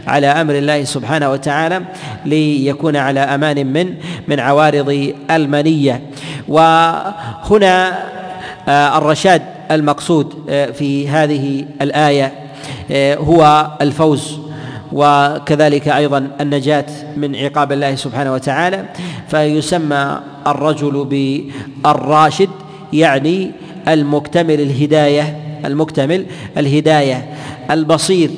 على 0.09 0.27
أمر 0.27 0.57
الله 0.57 0.83
سبحانه 0.83 1.31
وتعالى 1.31 1.81
ليكون 2.25 2.95
على 2.95 3.19
أمان 3.19 3.67
من 3.67 3.93
من 4.27 4.39
عوارض 4.39 5.13
المنية. 5.31 6.01
وهنا 6.47 7.99
آه، 8.67 8.97
الرشاد 8.97 9.41
المقصود 9.71 10.33
آه، 10.49 10.71
في 10.71 11.09
هذه 11.09 11.65
الآية 11.81 12.33
آه، 12.91 13.15
هو 13.15 13.67
الفوز. 13.81 14.39
وكذلك 14.91 15.87
أيضا 15.87 16.27
النجاة 16.41 16.85
من 17.17 17.35
عقاب 17.35 17.71
الله 17.71 17.95
سبحانه 17.95 18.33
وتعالى. 18.33 18.85
فيسمى 19.27 20.19
الرجل 20.47 21.05
بالراشد 21.83 22.49
يعني 22.93 23.51
المكتمل 23.87 24.61
الهداية 24.61 25.37
المكتمل 25.65 26.25
الهداية 26.57 27.29
البصير. 27.71 28.29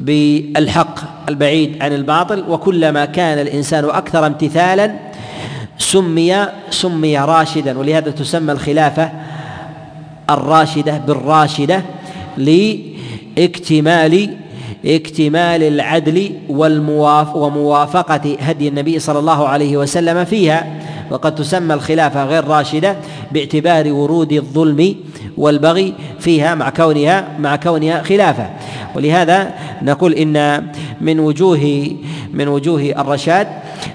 بالحق 0.00 1.28
البعيد 1.28 1.82
عن 1.82 1.92
الباطل 1.92 2.44
وكلما 2.48 3.04
كان 3.04 3.38
الإنسان 3.38 3.84
أكثر 3.84 4.26
امتثالا 4.26 4.94
سمي 5.78 6.46
سمي 6.70 7.18
راشدا 7.18 7.78
ولهذا 7.78 8.10
تسمى 8.10 8.52
الخلافة 8.52 9.10
الراشدة 10.30 10.98
بالراشدة 10.98 11.82
لإكتمال 13.36 14.36
إكتمال 14.86 15.62
العدل 15.62 16.32
وموافقة 16.48 18.36
هدي 18.40 18.68
النبي 18.68 18.98
صلى 18.98 19.18
الله 19.18 19.48
عليه 19.48 19.76
وسلم 19.76 20.24
فيها. 20.24 20.66
وقد 21.10 21.34
تسمى 21.34 21.74
الخلافة 21.74 22.24
غير 22.24 22.44
راشدة 22.44 22.96
باعتبار 23.32 23.92
ورود 23.92 24.32
الظلم 24.32 24.94
والبغي 25.36 25.94
فيها 26.18 26.54
مع 26.54 26.70
كونها 26.70 27.28
مع 27.38 27.56
كونها 27.56 28.02
خلافة. 28.02 28.50
ولهذا 28.96 29.54
نقول 29.82 30.12
إن 30.12 30.66
من 31.00 31.20
وجوه 31.20 31.90
من 32.32 32.48
وجوه 32.48 32.80
الرشاد 32.98 33.46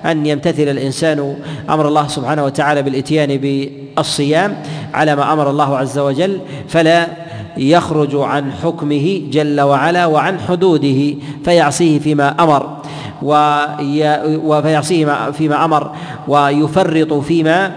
أن 0.05 0.25
يمتثل 0.25 0.63
الإنسان 0.63 1.35
أمر 1.69 1.87
الله 1.87 2.07
سبحانه 2.07 2.43
وتعالى 2.45 2.83
بالإتيان 2.83 3.37
بالصيام 3.37 4.57
على 4.93 5.15
ما 5.15 5.33
أمر 5.33 5.49
الله 5.49 5.77
عز 5.77 5.99
وجل 5.99 6.39
فلا 6.67 7.07
يخرج 7.57 8.15
عن 8.15 8.51
حكمه 8.51 9.21
جل 9.31 9.61
وعلا 9.61 10.05
وعن 10.05 10.39
حدوده 10.39 11.15
فيعصيه 11.45 11.99
فيما 11.99 12.43
أمر 12.43 12.77
وفيعصيه 14.43 15.31
فيما 15.31 15.65
أمر 15.65 15.91
ويفرط 16.27 17.13
فيما 17.13 17.71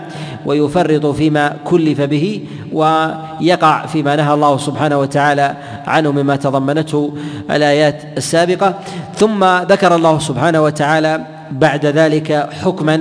ويفرط 0.47 1.07
فيما 1.07 1.57
كلف 1.65 2.01
به 2.01 2.41
ويقع 2.73 3.87
فيما 3.87 4.17
نهى 4.17 4.35
الله 4.35 4.57
سبحانه 4.57 4.99
وتعالى 4.99 5.57
عنه 5.88 6.11
مما 6.12 6.37
تضمنته 6.37 7.14
الآيات 7.51 8.03
السابقة. 8.16 8.74
ثم 9.16 9.44
ذكر 9.44 9.94
الله 9.94 10.18
سبحانه 10.18 10.62
وتعالى 10.62 11.27
بعد 11.53 11.87
ذلك 11.87 12.48
حكما 12.62 13.01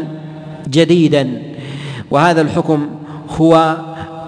جديدا 0.69 1.41
وهذا 2.11 2.41
الحكم 2.41 2.87
هو 3.41 3.77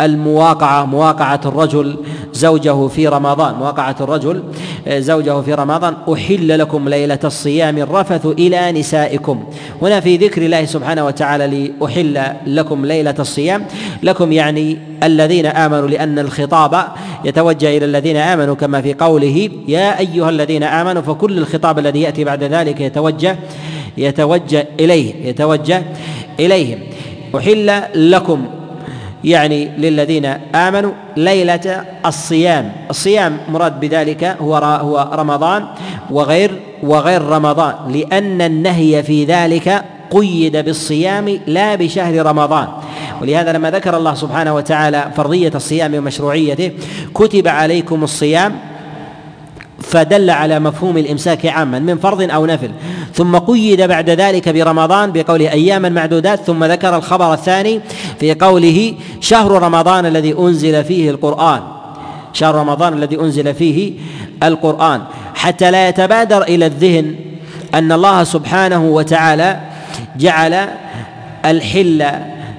المواقعة 0.02 0.86
مواقعة 0.86 1.42
الرجل 1.46 1.98
زوجه 2.34 2.88
في 2.88 3.08
رمضان 3.08 3.56
مواقعة 3.56 3.96
الرجل 4.02 4.44
زوجه 4.88 5.42
في 5.42 5.54
رمضان 5.54 5.94
أحل 6.14 6.60
لكم 6.60 6.90
ليلة 6.90 7.20
الصيام 7.24 7.78
الرفث 7.78 8.26
إلى 8.26 8.72
نسائكم. 8.72 9.44
هنا 9.82 10.00
في 10.00 10.18
ذكر 10.18 10.42
الله 10.42 10.66
سبحانه 10.66 11.06
وتعالى 11.06 11.72
لأحل 11.82 12.22
لكم 12.48 12.86
ليلة 12.86 13.16
الصيام. 13.20 13.66
لكم 14.04 14.32
يعني 14.32 14.78
الذين 15.04 15.46
آمنوا 15.46 15.88
لأن 15.88 16.20
الخطاب 16.20 16.84
يتوجه 17.26 17.78
إلى 17.78 17.86
الذين 17.86 18.18
آمنوا 18.18 18.56
كما 18.56 18.82
في 18.82 18.94
قوله 18.94 19.50
يا 19.68 20.00
أيها 20.00 20.30
الذين 20.30 20.64
آمنوا 20.64 21.02
فكل 21.02 21.38
الخطاب 21.38 21.80
الذي 21.80 22.02
يأتي 22.02 22.24
بعد 22.24 22.44
ذلك 22.44 22.82
يتوجه 22.82 23.36
يتوجه 23.98 24.68
إليه 24.80 25.30
يتوجه 25.30 25.84
إليهم. 26.40 26.80
أحل 27.38 27.82
لكم 27.96 28.46
يعني 29.24 29.70
للذين 29.78 30.26
آمنوا 30.56 30.92
ليلة 31.18 31.84
الصيام. 32.06 32.72
الصيام 32.90 33.38
مراد 33.50 33.80
بذلك 33.80 34.24
هو 34.24 34.56
هو 34.56 35.10
رمضان 35.14 35.66
وغير 36.12 36.60
وغير 36.84 37.22
رمضان 37.22 37.74
لأن 37.92 38.42
النهي 38.42 39.04
في 39.04 39.26
ذلك 39.26 39.84
قيد 40.12 40.58
بالصيام 40.58 41.40
لا 41.48 41.76
بشهر 41.76 42.26
رمضان. 42.26 42.68
ولهذا 43.22 43.52
لما 43.52 43.72
ذكر 43.72 43.98
الله 43.98 44.14
سبحانه 44.14 44.56
وتعالى 44.56 45.12
فرضية 45.16 45.52
الصيام 45.56 45.96
ومشروعيته 45.96 46.72
كتب 47.14 47.48
عليكم 47.48 48.04
الصيام 48.04 48.56
فدل 49.82 50.30
على 50.30 50.60
مفهوم 50.60 50.98
الإمساك 50.98 51.46
عاما 51.46 51.80
من 51.80 51.98
فرض 51.98 52.32
أو 52.32 52.46
نفل. 52.46 52.72
ثم 53.20 53.38
قيد 53.38 53.82
بعد 53.82 54.10
ذلك 54.10 54.50
برمضان 54.50 55.12
بقوله 55.12 55.52
أياما 55.52 55.90
معدودات 55.90 56.40
ثم 56.40 56.64
ذكر 56.64 56.96
الخبر 56.96 57.34
الثاني 57.34 57.82
في 58.20 58.34
قوله 58.34 58.94
شهر 59.22 59.52
رمضان 59.52 60.06
الذي 60.06 60.36
أنزل 60.40 60.84
فيه 60.84 61.10
القرآن. 61.10 61.62
شهر 62.34 62.56
رمضان 62.56 62.94
الذي 62.94 63.20
أنزل 63.20 63.54
فيه 63.54 63.94
القرآن. 64.44 65.02
حتى 65.36 65.72
لا 65.72 65.90
يتبادر 65.90 66.42
إلى 66.42 66.66
الذهن 66.66 67.16
أن 67.74 67.92
الله 67.92 68.24
سبحانه 68.24 68.86
وتعالى 68.86 69.60
جعل 70.18 70.70
الحل 71.46 72.06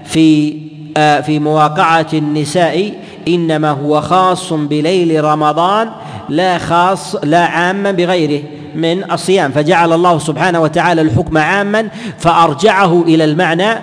في 0.04 0.56
آه، 0.96 1.20
في 1.20 1.38
مواقعة 1.38 2.06
النساء 2.12 2.92
إنما 3.28 3.70
هو 3.70 4.00
خاص 4.00 4.52
بليل 4.52 5.24
رمضان 5.24 5.90
لا 6.28 6.58
خاص 6.58 7.16
لا 7.24 7.44
عاما 7.44 7.92
بغيره. 7.92 8.42
من 8.74 9.12
الصيام 9.12 9.50
فجعل 9.50 9.92
الله 9.92 10.18
سبحانه 10.18 10.60
وتعالى 10.60 11.00
الحكم 11.00 11.38
عاما 11.38 11.88
فأرجعه 12.18 13.02
إلى 13.02 13.24
المعنى 13.24 13.78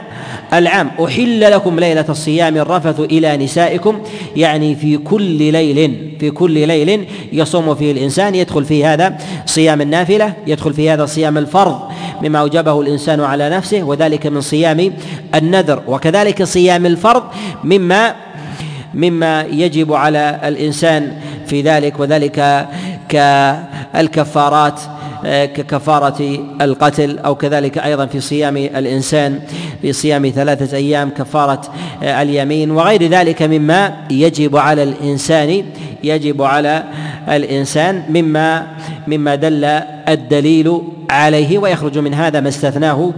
العام. 0.53 0.91
أحل 1.05 1.51
لكم 1.51 1.79
ليلة 1.79 2.05
الصيام 2.09 2.57
الرفث 2.57 2.99
إلى 2.99 3.37
نسائكم 3.37 3.99
يعني 4.35 4.75
في 4.75 4.97
كل 4.97 5.51
ليل 5.51 6.07
في 6.19 6.31
كل 6.31 6.67
ليل 6.67 7.07
يصوم 7.33 7.75
فيه 7.75 7.91
الإنسان 7.91 8.35
يدخل 8.35 8.65
في 8.65 8.85
هذا 8.85 9.17
صيام 9.45 9.81
النافلة 9.81 10.33
يدخل 10.47 10.73
في 10.73 10.89
هذا 10.89 11.05
صيام 11.05 11.37
الفرض 11.37 11.79
مما 12.21 12.39
أوجبه 12.39 12.81
الإنسان 12.81 13.21
على 13.21 13.49
نفسه 13.49 13.83
وذلك 13.83 14.27
من 14.27 14.41
صيام 14.41 14.93
النذر. 15.35 15.81
وكذلك 15.87 16.43
صيام 16.43 16.85
الفرض 16.85 17.23
مما 17.63 18.15
مما 18.93 19.41
يجب 19.41 19.93
على 19.93 20.39
الإنسان 20.43 21.13
في 21.47 21.61
ذلك 21.61 21.99
وذلك 21.99 22.67
كالكفارات 23.93 24.79
ككفارة 25.25 26.39
القتل 26.61 27.19
أو 27.19 27.35
كذلك 27.35 27.77
أيضا 27.77 28.05
في 28.05 28.19
صيام 28.19 28.57
الإنسان 28.57 29.39
في 29.81 29.93
صيام 29.93 30.29
ثلاثة 30.35 30.77
أيام 30.77 31.09
كفارة 31.09 31.61
اليمين 32.01 32.71
وغير 32.71 33.03
ذلك 33.03 33.41
مما 33.41 33.93
يجب 34.11 34.57
على 34.57 34.83
الإنسان 34.83 35.63
يجب 36.03 36.41
على 36.41 36.83
الإنسان 37.29 38.03
مما 38.09 38.67
مما 39.07 39.35
دل 39.35 39.65
الدليل 40.09 40.81
عليه 41.09 41.57
ويخرج 41.57 41.97
من 41.97 42.13
هذا 42.13 42.39
ما 42.39 42.49
استثناه 42.49 43.13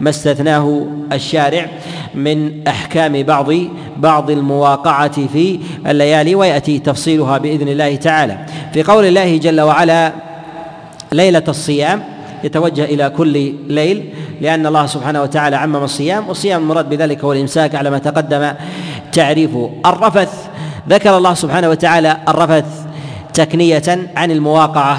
ما 0.00 0.10
استثناه 0.10 0.86
الشارع 1.12 1.66
من 2.14 2.68
أحكام 2.68 3.22
بعض 3.22 3.50
بعض 3.96 4.30
المواقعة 4.30 5.26
في 5.26 5.60
الليالي 5.86 6.34
ويأتي 6.34 6.78
تفصيلها 6.78 7.38
بإذن 7.38 7.68
الله 7.68 7.96
تعالى. 7.96 8.38
في 8.72 8.82
قول 8.82 9.04
الله 9.04 9.36
جل 9.36 9.60
وعلا 9.60 10.12
ليلة 11.12 11.44
الصيام 11.48 12.02
يتوجه 12.44 12.84
إلى 12.84 13.10
كل 13.10 13.54
ليل 13.68 14.04
لأن 14.40 14.66
الله 14.66 14.86
سبحانه 14.86 15.22
وتعالى 15.22 15.56
عمم 15.56 15.76
الصيام 15.76 16.28
والصيام 16.28 16.62
المراد 16.62 16.88
بذلك 16.88 17.24
هو 17.24 17.32
الإمساك 17.32 17.74
على 17.74 17.90
ما 17.90 17.98
تقدم 17.98 18.52
تعريفه 19.12 19.70
الرفث. 19.86 20.46
ذكر 20.88 21.16
الله 21.16 21.34
سبحانه 21.34 21.68
وتعالى 21.68 22.16
الرفث 22.28 22.81
تكنية 23.34 24.08
عن 24.16 24.30
المواقعة 24.30 24.98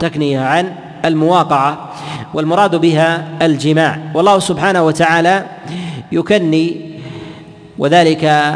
تكنية 0.00 0.40
عن 0.40 0.72
المواقعة 1.04 1.90
والمراد 2.34 2.76
بها 2.76 3.24
الجماع. 3.42 3.98
والله 4.14 4.38
سبحانه 4.38 4.82
وتعالى 4.82 5.44
يكني 6.12 6.80
وذلك 7.78 8.54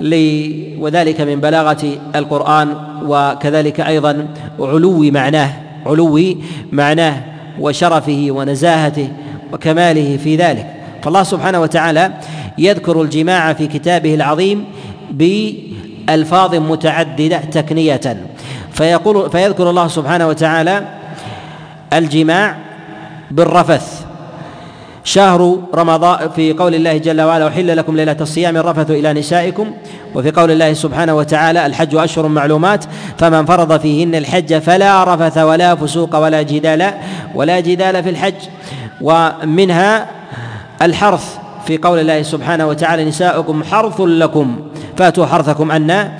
لي 0.00 0.64
وذلك 0.78 1.20
من 1.20 1.40
بلاغة 1.40 1.98
القرآن 2.16 2.76
وكذلك 3.06 3.80
أيضا 3.80 4.28
علو 4.60 5.10
معناه 5.10 5.50
علو 5.86 6.34
معناه 6.72 7.22
وشرفه 7.60 8.26
ونزاهته 8.30 9.08
وكماله 9.52 10.16
في 10.16 10.36
ذلك. 10.36 10.66
فالله 11.02 11.22
سبحانه 11.22 11.60
وتعالى 11.60 12.12
يذكر 12.58 13.02
الجماع 13.02 13.52
في 13.52 13.66
كتابه 13.66 14.14
العظيم 14.14 14.64
بألفاظ 15.10 16.54
متعددة 16.54 17.38
تكنية. 17.38 18.16
فيقول 18.74 19.30
فيذكر 19.30 19.70
الله 19.70 19.88
سبحانه 19.88 20.28
وتعالى 20.28 20.82
الجماع 21.92 22.56
بالرفث. 23.30 24.04
شهر 25.04 25.58
رمضان 25.74 26.28
في 26.36 26.52
قول 26.52 26.74
الله 26.74 26.98
جل 26.98 27.20
وعلا 27.20 27.48
أحل 27.48 27.76
لكم 27.76 27.96
ليلة 27.96 28.16
الصيام 28.20 28.56
الرفث 28.56 28.90
إلى 28.90 29.12
نسائكم. 29.12 29.74
وفي 30.14 30.30
قول 30.30 30.50
الله 30.50 30.72
سبحانه 30.72 31.14
وتعالى 31.14 31.66
الحج 31.66 31.94
أشهر 31.94 32.28
معلومات 32.28 32.84
فمن 33.18 33.44
فرض 33.44 33.80
فيهن 33.80 34.14
الحج 34.14 34.58
فلا 34.58 35.14
رفث 35.14 35.38
ولا 35.38 35.74
فسوق 35.74 36.16
ولا 36.16 36.42
جدال 36.42 36.90
ولا 37.34 37.60
جدال 37.60 38.02
في 38.02 38.10
الحج. 38.10 38.34
ومنها 39.00 40.06
الحرث 40.82 41.38
في 41.66 41.78
قول 41.78 41.98
الله 41.98 42.22
سبحانه 42.22 42.66
وتعالى 42.66 43.04
نساؤكم 43.04 43.64
حرث 43.64 44.00
لكم 44.00 44.56
فأتوا 44.96 45.26
حرثكم 45.26 45.70
أن 45.70 46.10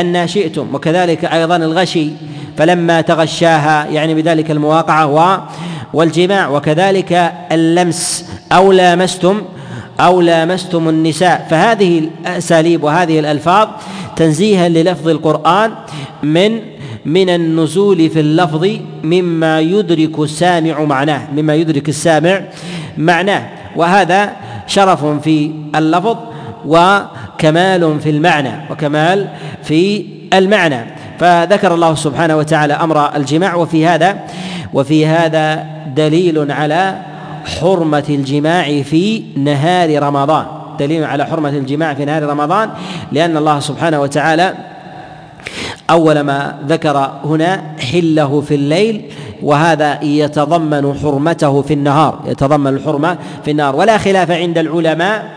أن 0.00 0.26
شئتم 0.26 0.74
وكذلك 0.74 1.24
أيضا 1.24 1.56
الغشي 1.56 2.10
فلما 2.56 3.00
تغشاها 3.00 3.86
يعني 3.86 4.14
بذلك 4.14 4.50
المواقعة 4.50 5.48
والجماع 5.92 6.48
وكذلك 6.48 7.32
اللمس 7.52 8.30
أو 8.52 8.72
لامستم 8.72 9.42
أو 10.00 10.20
لامستم 10.20 10.88
النساء. 10.88 11.46
فهذه 11.50 11.98
الأساليب 11.98 12.84
وهذه 12.84 13.18
الألفاظ 13.18 13.68
تنزيها 14.16 14.68
للفظ 14.68 15.08
القرآن 15.08 15.72
من 16.22 16.60
من 17.06 17.30
النزول 17.30 18.10
في 18.10 18.20
اللفظ 18.20 18.68
مما 19.04 19.60
يدرك 19.60 20.18
السامع 20.18 20.80
معناه 20.84 21.22
مما 21.36 21.54
يدرك 21.54 21.88
السامع 21.88 22.40
معناه. 22.98 23.48
وهذا 23.76 24.32
شرف 24.66 25.04
في 25.04 25.50
اللفظ 25.74 26.16
وكمال 27.36 28.00
في 28.00 28.10
المعنى 28.10 28.50
وكمال 28.70 29.28
في 29.62 30.06
المعنى. 30.32 30.86
فذكر 31.18 31.74
الله 31.74 31.94
سبحانه 31.94 32.36
وتعالى 32.36 32.74
أمر 32.74 33.16
الجماع 33.16 33.54
وفي 33.54 33.86
هذا 33.86 34.18
وفي 34.74 35.06
هذا 35.06 35.66
دليل 35.96 36.52
على 36.52 36.98
حرمة 37.60 38.04
الجماع 38.08 38.82
في 38.82 39.22
نهار 39.36 40.02
رمضان. 40.02 40.46
دليل 40.78 41.04
على 41.04 41.26
حرمة 41.26 41.48
الجماع 41.48 41.94
في 41.94 42.04
نهار 42.04 42.22
رمضان 42.22 42.70
لأن 43.12 43.36
الله 43.36 43.60
سبحانه 43.60 44.00
وتعالى 44.00 44.54
أول 45.90 46.20
ما 46.20 46.54
ذكر 46.68 47.10
هنا 47.24 47.62
حله 47.92 48.40
في 48.40 48.54
الليل 48.54 49.02
وهذا 49.42 50.02
يتضمن 50.02 50.98
حرمته 51.02 51.62
في 51.62 51.74
النهار 51.74 52.20
يتضمن 52.26 52.74
الحرمة 52.74 53.16
في 53.44 53.50
النهار. 53.50 53.76
ولا 53.76 53.98
خلاف 53.98 54.30
عند 54.30 54.58
العلماء 54.58 55.35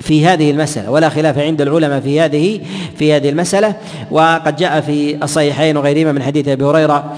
في 0.00 0.26
هذه 0.26 0.50
المسألة 0.50 0.90
ولا 0.90 1.08
خلاف 1.08 1.38
عند 1.38 1.60
العلماء 1.60 2.00
في 2.00 2.20
هذه 2.20 2.60
في 2.98 3.12
هذه 3.12 3.28
المسألة. 3.28 3.74
وقد 4.10 4.56
جاء 4.56 4.80
في 4.80 5.16
الصحيحين 5.22 5.76
وغيرهما 5.76 6.12
من 6.12 6.22
حديث 6.22 6.48
أبي 6.48 6.64
هريرة 6.64 7.16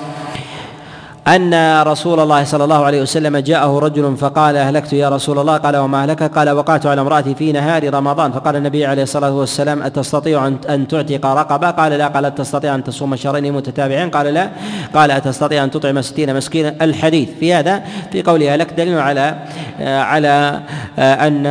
أن 1.27 1.83
رسول 1.83 2.21
الله 2.21 2.45
صلى 2.45 2.65
الله 2.65 2.85
عليه 2.85 3.03
وسلم 3.03 3.37
جاءه 3.37 3.79
رجل 3.79 4.17
فقال 4.17 4.57
أهلكت 4.57 4.93
يا 4.93 5.09
رسول 5.09 5.39
الله؟ 5.39 5.57
قال 5.57 5.77
وما 5.77 6.03
أهلك؟ 6.03 6.23
قال 6.23 6.51
وقعت 6.51 6.87
على 6.87 7.01
امرأتي 7.01 7.35
في 7.35 7.53
نهار 7.53 7.95
رمضان. 7.95 8.33
فقال 8.33 8.57
النبي 8.57 8.87
عليه 8.87 9.03
الصلاة 9.03 9.33
والسلام 9.33 9.83
أتستطيع 9.83 10.47
أن 10.47 10.89
تعتق 10.89 11.27
رقبة؟ 11.27 11.71
قال 11.71 11.93
لا. 11.93 12.09
قال 12.09 12.35
تستطيع 12.35 12.75
أن 12.75 12.85
تصوم 12.85 13.17
شهرين 13.17 13.53
متتابعين؟ 13.53 14.11
قال 14.11 14.27
لا. 14.35 14.51
قال 14.95 15.11
أتستطيع 15.11 15.65
أن 15.65 15.71
تطعم 15.71 16.03
ستين 16.03 16.37
مسكينا؟ 16.37 16.75
الحديث 16.81 17.29
في 17.41 17.55
هذا 17.55 17.83
في 18.13 18.23
قولها 18.23 18.57
لك 18.57 18.73
دليل 18.73 18.99
على 18.99 19.35
على 19.81 20.61
أن 20.99 21.47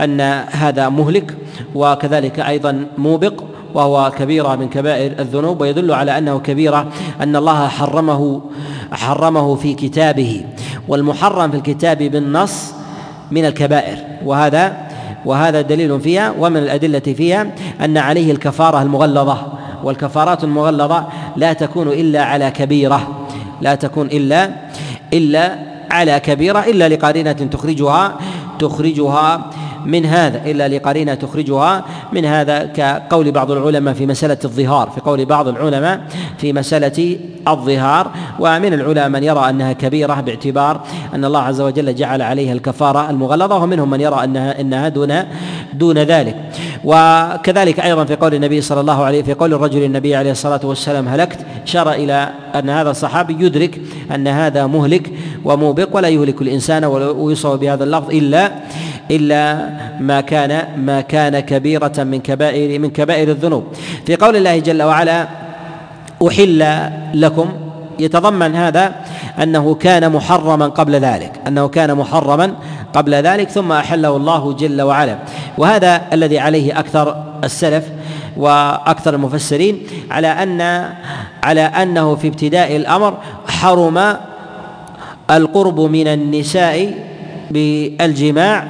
أن 0.00 0.20
هذا 0.50 0.88
مهلك 0.88 1.36
وكذلك 1.74 2.40
أيضا 2.40 2.86
موبق. 2.98 3.53
وهو 3.74 4.12
كبيرة 4.18 4.56
من 4.56 4.68
كبائر 4.68 5.12
الذنوب 5.18 5.60
ويدل 5.60 5.92
على 5.92 6.18
أنه 6.18 6.38
كبيرة 6.38 6.88
أن 7.20 7.36
الله 7.36 7.68
حرمه 7.68 8.40
حرمه 8.92 9.54
في 9.54 9.74
كتابه 9.74 10.44
والمحرم 10.88 11.50
في 11.50 11.56
الكتاب 11.56 11.98
بالنص 11.98 12.72
من 13.30 13.44
الكبائر. 13.44 13.98
وهذا 14.24 14.76
وهذا 15.24 15.60
دليل 15.60 16.00
فيها 16.00 16.34
ومن 16.38 16.56
الأدلة 16.56 16.98
فيها 16.98 17.46
أن 17.80 17.98
عليه 17.98 18.32
الكفارة 18.32 18.82
المغلظة. 18.82 19.38
والكفارات 19.84 20.44
المغلظة 20.44 21.06
لا 21.36 21.52
تكون 21.52 21.88
إلا 21.88 22.22
على 22.22 22.50
كبيرة 22.50 23.26
لا 23.60 23.74
تكون 23.74 24.06
إلا 24.06 24.50
إلا 25.12 25.58
على 25.90 26.20
كبيرة 26.20 26.58
إلا 26.58 26.88
لقارنة 26.88 27.32
تخرجها 27.32 28.18
تخرجها 28.58 29.50
من 29.84 30.06
هذا 30.06 30.42
إلا 30.46 30.68
لقرينة 30.68 31.14
تخرجها 31.14 31.84
من 32.12 32.24
هذا 32.24 32.64
كقول 32.64 33.30
بعض 33.30 33.50
العلماء 33.50 33.94
في 33.94 34.06
مسألة 34.06 34.38
الظهار 34.44 34.90
في 34.90 35.00
قول 35.00 35.24
بعض 35.24 35.48
العلماء 35.48 36.00
في 36.38 36.52
مسألة 36.52 37.18
الظهار. 37.48 38.10
ومن 38.38 38.72
العلماء 38.72 39.08
من 39.08 39.22
يرى 39.22 39.50
أنها 39.50 39.72
كبيرة 39.72 40.20
باعتبار 40.20 40.80
أن 41.14 41.24
الله 41.24 41.40
عز 41.40 41.60
وجل 41.60 41.94
جعل 41.94 42.22
عليها 42.22 42.52
الكفارة 42.52 43.10
المغلظة 43.10 43.56
ومنهم 43.56 43.90
من 43.90 44.00
يرى 44.00 44.24
أنها 44.24 44.60
إنها 44.60 44.88
دون 44.88 45.24
دون 45.74 45.98
ذلك. 45.98 46.36
وكذلك 46.84 47.80
أيضا 47.80 48.04
في 48.04 48.16
قول 48.16 48.34
النبي 48.34 48.60
صلى 48.60 48.80
الله 48.80 49.04
عليه 49.04 49.22
في 49.22 49.32
قول 49.32 49.54
الرجل 49.54 49.82
النبي 49.84 50.16
عليه 50.16 50.30
الصلاة 50.30 50.60
والسلام 50.64 51.08
هلكت 51.08 51.38
شار 51.64 51.92
إلى 51.92 52.30
أن 52.54 52.70
هذا 52.70 52.90
الصحابي 52.90 53.46
يدرك 53.46 53.80
أن 54.14 54.28
هذا 54.28 54.66
مهلك 54.66 55.10
وموبق 55.44 55.88
ولا 55.96 56.08
يهلك 56.08 56.42
الإنسان 56.42 56.84
ويصاب 56.84 57.60
بهذا 57.60 57.84
اللفظ 57.84 58.10
إلا 58.10 58.52
إلا 59.10 59.70
ما 60.00 60.20
كان 60.20 60.80
ما 60.84 61.00
كان 61.00 61.40
كبيرة 61.40 61.92
من 61.98 62.20
كبائر 62.20 62.78
من 62.78 62.90
كبائر 62.90 63.30
الذنوب. 63.30 63.64
في 64.06 64.16
قول 64.16 64.36
الله 64.36 64.58
جل 64.58 64.82
وعلا 64.82 65.28
أحل 66.26 66.90
لكم 67.14 67.63
يتضمن 67.98 68.56
هذا 68.56 68.92
أنه 69.42 69.74
كان 69.74 70.12
محرما 70.12 70.66
قبل 70.66 70.94
ذلك 70.94 71.32
أنه 71.48 71.68
كان 71.68 71.94
محرما 71.94 72.54
قبل 72.94 73.14
ذلك 73.14 73.50
ثم 73.50 73.72
أحله 73.72 74.16
الله 74.16 74.52
جل 74.52 74.82
وعلا. 74.82 75.18
وهذا 75.58 76.02
الذي 76.12 76.38
عليه 76.38 76.78
أكثر 76.78 77.24
السلف 77.44 77.84
وأكثر 78.36 79.14
المفسرين 79.14 79.82
على 80.10 80.26
ان 80.26 80.90
على 81.42 81.60
أنه 81.60 82.14
في 82.14 82.28
ابتداء 82.28 82.76
الأمر 82.76 83.14
حرم 83.48 84.16
القرب 85.30 85.80
من 85.80 86.06
النساء 86.06 86.94
بالجماع 87.50 88.68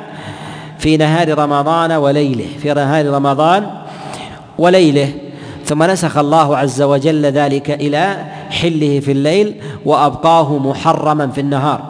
في 0.79 0.97
نهار 0.97 1.39
رمضان 1.39 1.93
وليله 1.93 2.47
في 2.63 2.75
نهار 2.75 3.07
رمضان 3.07 3.67
وليله. 4.59 5.24
ثم 5.65 5.83
نسخ 5.83 6.19
الله 6.19 6.57
عز 6.57 6.83
وجل 6.83 7.27
ذلك 7.27 7.71
إلى 7.71 8.17
حله 8.51 9.01
في 9.01 9.13
الليل 9.13 9.55
وأبقاه 9.85 10.59
محرما 10.59 11.27
في 11.29 11.41
النهار. 11.41 11.81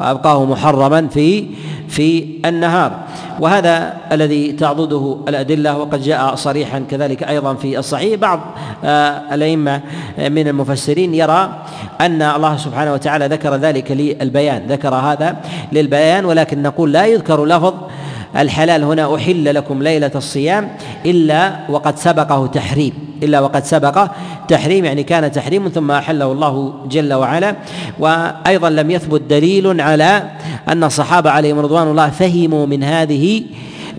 وأبقاه 0.00 0.44
محرما 0.44 1.08
في 1.08 1.46
في 1.88 2.24
النهار. 2.44 2.92
وهذا 3.40 3.96
الذي 4.12 4.52
تعضده 4.52 5.18
الأدلة 5.28 5.78
وقد 5.78 6.02
جاء 6.02 6.34
صريحا 6.34 6.78
كذلك 6.90 7.22
أيضا 7.22 7.54
في 7.54 7.78
الصحيح. 7.78 8.20
بعض 8.20 8.40
آه، 8.84 9.34
الأئمة 9.34 9.80
من 10.18 10.48
المفسرين 10.48 11.14
يرى 11.14 11.62
أن 12.00 12.22
الله 12.22 12.56
سبحانه 12.56 12.92
وتعالى 12.92 13.26
ذكر 13.26 13.54
ذلك 13.54 13.90
للبيان 13.90 14.66
ذكر 14.68 14.94
هذا 14.94 15.36
للبيان 15.72 16.24
ولكن 16.24 16.62
نقول 16.62 16.92
لا 16.92 17.06
يذكر 17.06 17.44
لفظ 17.44 17.74
الحلال 18.38 18.84
هنا 18.84 19.14
أحل 19.14 19.54
لكم 19.54 19.82
ليلة 19.82 20.10
الصيام 20.14 20.68
إلا 21.06 21.58
وقد 21.68 21.98
سبقه 21.98 22.46
تحريم 22.46 22.92
إلا 23.22 23.40
وقد 23.40 23.64
سبق 23.64 24.06
تحريم 24.48 24.84
يعني 24.84 25.02
كان 25.02 25.32
تحريم 25.32 25.68
ثم 25.68 25.90
أحله 25.90 26.32
الله 26.32 26.74
جل 26.90 27.12
وعلا. 27.12 27.56
وأيضا 27.98 28.70
لم 28.70 28.90
يثبت 28.90 29.20
دليل 29.20 29.80
على 29.80 30.30
أن 30.68 30.84
الصحابة 30.84 31.30
عليهم 31.30 31.58
رضوان 31.58 31.88
الله 31.88 32.10
فهموا 32.10 32.66
من 32.66 32.82
هذه 32.82 33.42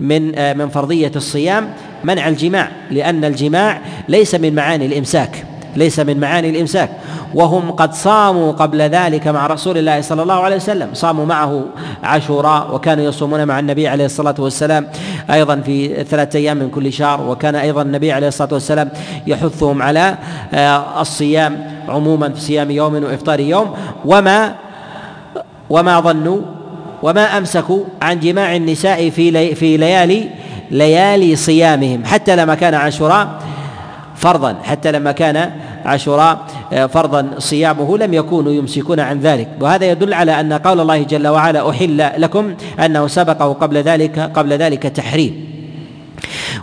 من 0.00 0.56
من 0.58 0.68
فرضية 0.68 1.12
الصيام 1.16 1.70
منع 2.04 2.28
الجماع 2.28 2.68
لأن 2.90 3.24
الجماع 3.24 3.80
ليس 4.08 4.34
من 4.34 4.54
معاني 4.54 4.86
الإمساك 4.86 5.44
ليس 5.76 6.00
من 6.00 6.20
معاني 6.20 6.50
الإمساك. 6.50 6.90
وهم 7.34 7.70
قد 7.70 7.94
صاموا 7.94 8.52
قبل 8.52 8.82
ذلك 8.82 9.28
مع 9.28 9.46
رسول 9.46 9.78
الله 9.78 10.00
صلى 10.00 10.22
الله 10.22 10.34
عليه 10.34 10.56
وسلم. 10.56 10.88
صاموا 10.94 11.26
معه 11.26 11.64
عاشوراء 12.02 12.74
وكانوا 12.74 13.04
يصومون 13.04 13.44
مع 13.44 13.58
النبي 13.58 13.88
عليه 13.88 14.04
الصلاة 14.04 14.34
والسلام 14.38 14.86
أيضا 15.30 15.56
في 15.56 16.04
ثلاثة 16.04 16.38
أيام 16.38 16.56
من 16.56 16.70
كل 16.70 16.92
شهر 16.92 17.30
وكان 17.30 17.54
أيضا 17.54 17.82
النبي 17.82 18.12
عليه 18.12 18.28
الصلاة 18.28 18.54
والسلام 18.54 18.90
يحثهم 19.26 19.82
على 19.82 20.14
آه، 20.54 21.00
الصيام 21.00 21.66
عموما 21.88 22.28
في 22.28 22.40
صيام 22.40 22.70
يوم 22.70 22.94
وإفطار 22.94 23.40
يوم. 23.40 23.74
وما 24.04 24.54
وما 25.70 26.00
ظنوا 26.00 26.40
وما 27.02 27.38
أمسكوا 27.38 27.84
عن 28.02 28.20
جماع 28.20 28.56
النساء 28.56 29.10
في 29.10 29.30
لي 29.30 29.54
في 29.54 29.76
ليالي 29.76 30.28
ليالي 30.70 31.36
صيامهم 31.36 32.04
حتى 32.04 32.36
لما 32.36 32.54
كان 32.54 32.74
عاشوراء 32.74 33.28
فرضا 34.16 34.56
حتى 34.64 34.92
لما 34.92 35.12
كان 35.12 35.50
عاشوراء 35.84 36.38
آه، 36.72 36.86
فرضا 36.86 37.30
صيامه 37.38 37.98
لم 37.98 38.14
يكونوا 38.14 38.52
يمسكون 38.52 39.00
عن 39.00 39.20
ذلك. 39.20 39.48
وهذا 39.60 39.90
يدل 39.90 40.14
على 40.14 40.40
أن 40.40 40.52
قول 40.52 40.80
الله 40.80 41.02
جل 41.02 41.28
وعلا 41.28 41.70
أحل 41.70 42.10
لكم 42.16 42.54
أنه 42.84 43.06
سبقه 43.06 43.52
قبل 43.52 43.76
ذلك 43.76 44.18
قبل 44.18 44.52
ذلك 44.52 44.82
تحريم. 44.82 45.50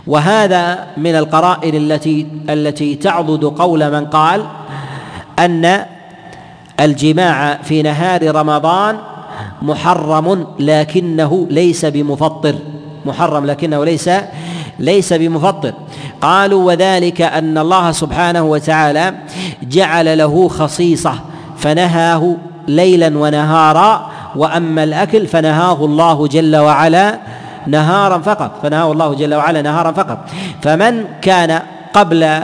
وهذا 0.06 0.86
من 0.96 1.14
القرائن 1.14 1.74
التي 1.74 2.26
التي 2.50 2.94
تعضد 2.94 3.44
قول 3.44 3.90
من 3.92 4.06
قال 4.06 4.44
أن 5.38 5.84
الجماع 6.80 7.62
في 7.62 7.82
نهار 7.82 8.34
رمضان 8.34 8.96
محرم 9.62 10.46
لكنه 10.58 11.46
ليس 11.50 11.84
بمفطر. 11.84 12.54
محرم 13.06 13.46
لكنه 13.46 13.84
ليس 13.84 14.10
ليس 14.78 15.12
بمفطر. 15.12 15.72
قالوا 16.20 16.64
وذلك 16.64 17.20
أن 17.22 17.58
الله 17.58 17.92
سبحانه 17.92 18.42
وتعالى 18.42 19.14
جعل 19.62 20.18
له 20.18 20.48
خصيصة 20.48 21.14
فنهاه 21.58 22.36
ليلا 22.68 23.18
ونهارا 23.18 24.10
وأما 24.36 24.84
الأكل 24.84 25.26
فنهاه 25.26 25.84
الله 25.84 26.26
جل 26.26 26.56
وعلا 26.56 27.18
نهارا 27.66 28.18
فقط 28.18 28.50
فنهاه 28.62 28.92
الله 28.92 29.14
جل 29.14 29.34
وعلا 29.34 29.62
نهارا 29.62 29.92
فقط. 29.92 30.18
فمن 30.62 31.04
كان 31.22 31.62
قبل 31.94 32.40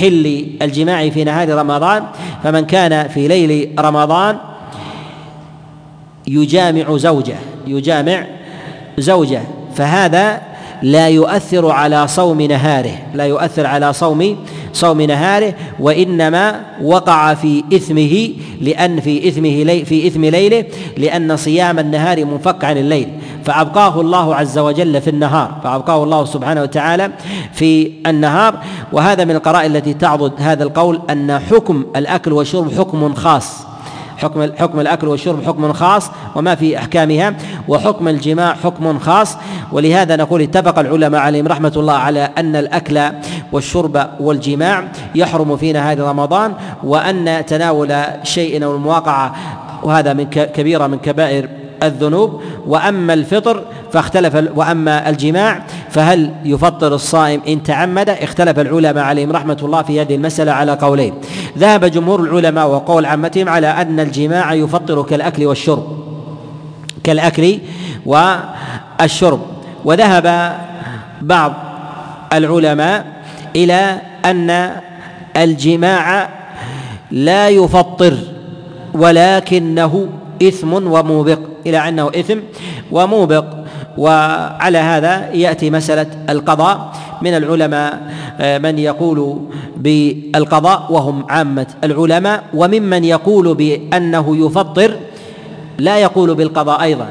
حل 0.00 0.46
الجماع 0.62 1.08
في 1.08 1.24
نهار 1.24 1.48
رمضان 1.48 2.04
فمن 2.44 2.64
كان 2.64 3.08
في 3.08 3.28
ليل 3.28 3.74
رمضان 3.78 4.36
يجامع 6.26 6.96
زوجة 6.96 7.36
يجامع 7.66 8.24
زوجة. 8.98 9.42
فهذا 9.74 10.51
لا 10.82 11.08
يؤثر 11.08 11.70
على 11.70 12.08
صوم 12.08 12.40
نهاره 12.40 12.98
لا 13.14 13.24
يؤثر 13.24 13.66
على 13.66 13.92
صوم 13.92 14.36
صوم 14.72 15.00
نهاره 15.00 15.54
وإنما 15.80 16.60
وقع 16.82 17.34
في 17.34 17.64
إثمه 17.72 18.30
لأن 18.60 19.00
في 19.00 19.28
إثمه 19.28 19.62
لي 19.62 19.84
في 19.84 20.06
إثم 20.06 20.24
ليله 20.24 20.64
لأن 20.96 21.36
صيام 21.36 21.78
النهار 21.78 22.24
منفك 22.24 22.64
عن 22.64 22.78
الليل. 22.78 23.08
فأبقاه 23.44 24.00
الله 24.00 24.34
عز 24.34 24.58
وجل 24.58 25.00
في 25.00 25.10
النهار 25.10 25.54
فأبقاه 25.64 26.04
الله 26.04 26.24
سبحانه 26.24 26.62
وتعالى 26.62 27.10
في 27.52 27.92
النهار. 28.06 28.58
وهذا 28.92 29.24
من 29.24 29.36
القرائن 29.36 29.76
التي 29.76 29.94
تعضد 29.94 30.32
هذا 30.38 30.64
القول 30.64 31.00
أن 31.10 31.38
حكم 31.38 31.84
الأكل 31.96 32.32
والشرب 32.32 32.72
حكم 32.78 33.14
خاص. 33.14 33.71
حكم 34.22 34.52
حكم 34.58 34.80
الأكل 34.80 35.08
والشرب 35.08 35.44
حكم 35.44 35.72
خاص 35.72 36.10
وما 36.36 36.54
في 36.54 36.78
أحكامها 36.78 37.34
وحكم 37.68 38.08
الجماع 38.08 38.54
حكم 38.54 38.98
خاص. 38.98 39.36
ولهذا 39.72 40.16
نقول 40.16 40.42
اتفق 40.42 40.78
العلماء 40.78 41.20
عليهم 41.20 41.48
رحمة 41.48 41.72
الله 41.76 41.92
على 41.92 42.28
أن 42.38 42.56
الأكل 42.56 43.02
والشرب 43.52 44.06
والجماع 44.20 44.84
يحرم 45.14 45.56
في 45.56 45.72
نهار 45.72 46.00
رمضان 46.00 46.54
وأن 46.84 47.46
تناول 47.46 47.94
شيء 48.22 48.64
أو 48.64 48.74
المواقعة 48.76 49.34
وهذا 49.82 50.12
من 50.12 50.24
كبيرة 50.30 50.86
من 50.86 50.98
كبائر 50.98 51.48
الذنوب 51.82 52.42
وأما 52.66 53.14
الفطر 53.14 53.62
فاختلف 53.92 54.44
وأما 54.54 55.08
الجماع 55.08 55.62
فهل 55.90 56.30
يفطر 56.44 56.94
الصائم 56.94 57.40
إن 57.48 57.62
تعمد؟ 57.62 58.08
اختلف 58.08 58.58
العلماء 58.58 59.04
عليهم 59.04 59.32
رحمة 59.32 59.58
الله 59.62 59.82
في 59.82 60.00
هذه 60.00 60.14
المسألة 60.14 60.52
على 60.52 60.72
قولين. 60.72 61.14
ذهب 61.58 61.84
جمهور 61.84 62.20
العلماء 62.20 62.68
وقول 62.68 63.06
عامتهم 63.06 63.48
على 63.48 63.66
أن 63.66 64.00
الجماع 64.00 64.54
يفطر 64.54 65.02
كالأكل 65.02 65.46
والشرب 65.46 65.86
كالأكل 67.04 67.58
والشرب. 68.06 69.40
وذهب 69.84 70.56
بعض 71.22 71.52
العلماء 72.32 73.04
إلى 73.56 74.00
أن 74.24 74.70
الجماع 75.36 76.28
لا 77.10 77.48
يفطر 77.48 78.16
ولكنه 78.94 80.08
إثم 80.48 80.72
وموبق 80.72 81.38
إلى 81.66 81.88
أنه 81.88 82.08
إثم 82.08 82.38
وموبق. 82.92 83.44
وعلى 83.98 84.78
هذا 84.78 85.30
يأتي 85.34 85.70
مسألة 85.70 86.06
القضاء. 86.28 86.92
من 87.22 87.34
العلماء 87.34 88.12
آه، 88.40 88.58
من 88.58 88.78
يقول 88.78 89.38
بالقضاء 89.76 90.86
وهم 90.90 91.24
عامة 91.28 91.66
العلماء. 91.84 92.42
وممن 92.54 93.04
يقول 93.04 93.54
بأنه 93.54 94.46
يفطر 94.46 94.96
لا 95.78 95.98
يقول 95.98 96.34
بالقضاء 96.34 96.82
أيضا. 96.82 97.08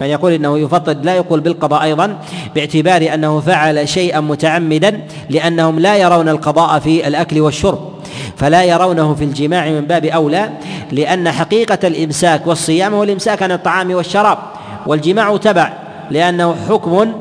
من 0.00 0.06
يقول 0.06 0.32
إنه 0.32 0.58
يفطر 0.58 0.92
لا 0.92 1.14
يقول 1.14 1.40
بالقضاء 1.40 1.82
أيضا 1.82 2.16
باعتبار 2.54 3.14
أنه 3.14 3.40
فعل 3.40 3.88
شيئا 3.88 4.20
متعمدا 4.20 5.00
لأنهم 5.30 5.78
لا 5.78 5.96
يرون 5.96 6.28
القضاء 6.28 6.78
في 6.78 7.08
الأكل 7.08 7.40
والشرب. 7.40 7.91
فلا 8.36 8.64
يرونه 8.64 9.14
في 9.14 9.24
الجماع 9.24 9.70
من 9.70 9.80
باب 9.80 10.04
أولى 10.04 10.50
لأن 10.92 11.30
حقيقة 11.30 11.78
الإمساك 11.88 12.46
والصيام 12.46 12.94
هو 12.94 13.02
الإمساك 13.02 13.42
عن 13.42 13.52
الطعام 13.52 13.94
والشراب 13.94 14.38
والجماع 14.86 15.36
تبع 15.36 15.72
لأنه 16.10 16.56
حكم 16.68 17.12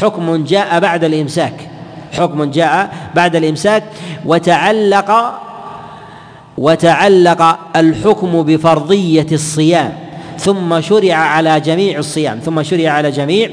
حكم 0.00 0.44
جاء 0.44 0.80
بعد 0.80 1.04
الإمساك 1.04 1.54
حكم 2.12 2.50
جاء 2.50 2.90
بعد 3.14 3.36
الإمساك 3.36 3.84
وتعلق 4.26 5.40
وتعلق 6.58 7.58
الحكم 7.76 8.42
بفرضية 8.42 9.26
الصيام 9.32 9.92
ثم 10.38 10.80
شرع 10.80 11.14
على 11.14 11.60
جميع 11.60 11.98
الصيام 11.98 12.38
ثم 12.38 12.62
شرع 12.62 12.90
على 12.90 13.10
جميع 13.10 13.50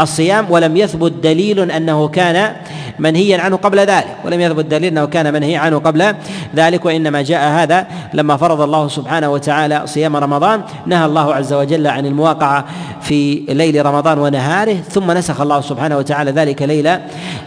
الصيام 0.00 0.46
ولم 0.50 0.76
يثبت 0.76 1.12
دليل 1.12 1.70
أنه 1.70 2.08
كان 2.08 2.56
منهيا 2.98 3.40
عنه 3.40 3.56
قبل 3.56 3.78
ذلك 3.78 4.16
ولم 4.24 4.40
يثبت 4.40 4.64
دليل 4.64 4.92
أنه 4.92 5.04
كان 5.04 5.32
منهيا 5.32 5.58
عنه 5.58 5.78
قبل 5.78 6.14
ذلك 6.56 6.84
وإنما 6.84 7.22
جاء 7.22 7.48
هذا 7.48 7.86
لما 8.14 8.36
فرض 8.36 8.60
الله 8.60 8.88
سبحانه 8.88 9.28
وتعالى 9.28 9.82
صيام 9.86 10.16
رمضان 10.16 10.62
نهى 10.86 11.06
الله 11.06 11.34
عز 11.34 11.52
وجل 11.52 11.86
عن 11.86 12.06
المواقعة 12.06 12.64
في 13.02 13.42
ليل 13.48 13.86
رمضان 13.86 14.18
ونهاره 14.18 14.74
ثم 14.74 15.10
نسخ 15.10 15.40
الله 15.40 15.60
سبحانه 15.60 15.96
وتعالى 15.98 16.30
ذلك 16.30 16.62
ليلة 16.62 17.00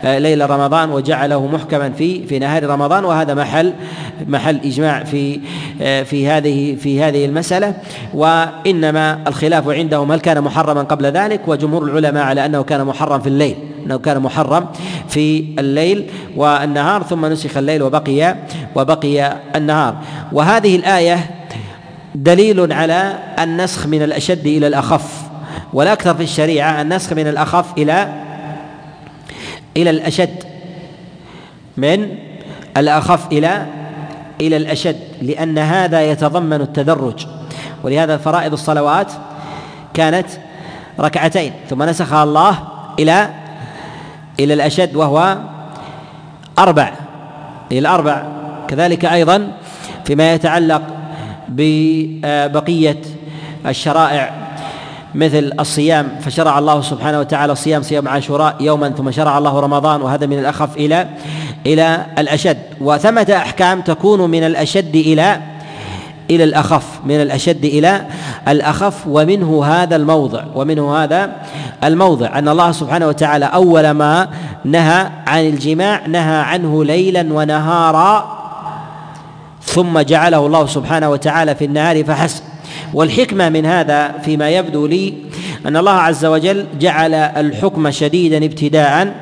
ليل 0.03 0.49
رمضان 0.49 0.89
وجعله 0.89 1.47
محكما 1.47 1.89
في 1.89 2.27
في 2.27 2.39
نهار 2.39 2.63
رمضان 2.63 3.05
وهذا 3.05 3.33
محل 3.33 3.73
محل 4.27 4.59
إجماع 4.65 5.03
في 5.03 5.39
في 6.03 6.27
هذه 6.27 6.75
في 6.75 7.03
هذه 7.03 7.25
المسألة. 7.25 7.73
وإنما 8.13 9.19
الخلاف 9.27 9.69
عندهم 9.69 10.11
هل 10.11 10.19
كان 10.19 10.41
محرما 10.41 10.81
قبل 10.81 11.05
ذلك 11.05 11.47
وجمهور 11.47 11.83
العلماء 11.83 12.23
على 12.23 12.45
أنه 12.45 12.63
كان 12.63 12.85
محرم 12.85 13.19
في 13.19 13.27
الليل. 13.27 13.55
إنه 13.85 13.97
كان 13.97 14.19
محرم 14.19 14.67
في 15.09 15.45
الليل 15.59 16.09
والنهار 16.35 17.03
ثم 17.03 17.25
نسخ 17.25 17.57
الليل 17.57 17.83
وبقي 17.83 18.35
وبقي 18.75 19.37
النهار. 19.55 19.95
وهذه 20.31 20.75
الآية 20.75 21.29
دليل 22.15 22.73
على 22.73 23.19
النسخ 23.39 23.87
من 23.87 24.03
الأشد 24.03 24.47
إلى 24.47 24.67
الأخف. 24.67 25.21
والأكثر 25.73 26.15
في 26.15 26.23
الشريعة 26.23 26.81
النسخ 26.81 27.13
من 27.13 27.27
الأخف 27.27 27.65
إلى 27.77 28.13
إلى 29.77 29.89
الأشد. 29.89 30.43
من 31.77 32.09
الأخف 32.77 33.31
إلى 33.31 33.65
إلى 34.41 34.57
الأشد 34.57 34.99
لأن 35.21 35.57
هذا 35.57 36.01
يتضمن 36.11 36.61
التدرج. 36.61 37.27
ولهذا 37.83 38.17
فرائض 38.17 38.53
الصلوات 38.53 39.11
كانت 39.93 40.27
ركعتين 40.99 41.53
ثم 41.69 41.83
نسخها 41.83 42.23
الله 42.23 42.57
إلى 42.99 43.29
إلى 44.39 44.53
الأشد 44.53 44.95
وهو 44.95 45.37
أربع 46.59 46.91
إلى 47.71 47.79
الأربع. 47.79 48.23
كذلك 48.67 49.05
أيضا 49.05 49.51
فيما 50.05 50.33
يتعلق 50.33 50.81
ببقية 51.49 53.01
الشرائع 53.65 54.33
مثل 55.15 55.51
الصيام 55.59 56.09
فشرع 56.21 56.59
الله 56.59 56.81
سبحانه 56.81 57.19
وتعالى 57.19 57.53
الصيام 57.53 57.81
صيام 57.81 58.07
عاشوراء 58.07 58.55
يوما 58.59 58.89
ثم 58.89 59.11
شرع 59.11 59.37
الله 59.37 59.59
رمضان 59.59 60.01
وهذا 60.01 60.25
من 60.25 60.39
الأخف 60.39 60.77
إلى 60.77 61.07
إلى 61.65 62.05
الأشد. 62.17 62.57
وثمة 62.81 63.33
أحكام 63.37 63.81
تكون 63.81 64.29
من 64.29 64.43
الأشد 64.43 64.95
إلى 64.95 65.41
إلى 66.29 66.43
الأخف 66.43 66.83
من 67.05 67.21
الأشد 67.21 67.65
إلى 67.65 68.07
الأخف 68.47 69.07
ومنه 69.07 69.65
هذا 69.65 69.95
الموضع 69.95 70.43
ومنه 70.55 71.03
هذا 71.03 71.31
الموضع. 71.83 72.39
أن 72.39 72.49
الله 72.49 72.71
سبحانه 72.71 73.07
وتعالى 73.07 73.45
أول 73.45 73.91
ما 73.91 74.27
نهى 74.65 75.09
عن 75.27 75.47
الجماع 75.47 76.07
نهى 76.07 76.35
عنه 76.35 76.85
ليلا 76.85 77.33
ونهارا 77.33 78.37
ثم 79.61 79.99
جعله 79.99 80.45
الله 80.45 80.65
سبحانه 80.65 81.09
وتعالى 81.09 81.55
في 81.55 81.65
النهار 81.65 82.03
فحسب. 82.03 82.43
والحكمة 82.93 83.49
من 83.49 83.65
هذا 83.65 84.11
فيما 84.11 84.49
يبدو 84.49 84.87
لي 84.87 85.13
أن 85.65 85.77
الله 85.77 85.91
عز 85.91 86.25
وجل 86.25 86.65
جعل 86.79 87.13
الحكم 87.13 87.91
شديدا 87.91 88.45
ابتداء 88.45 89.15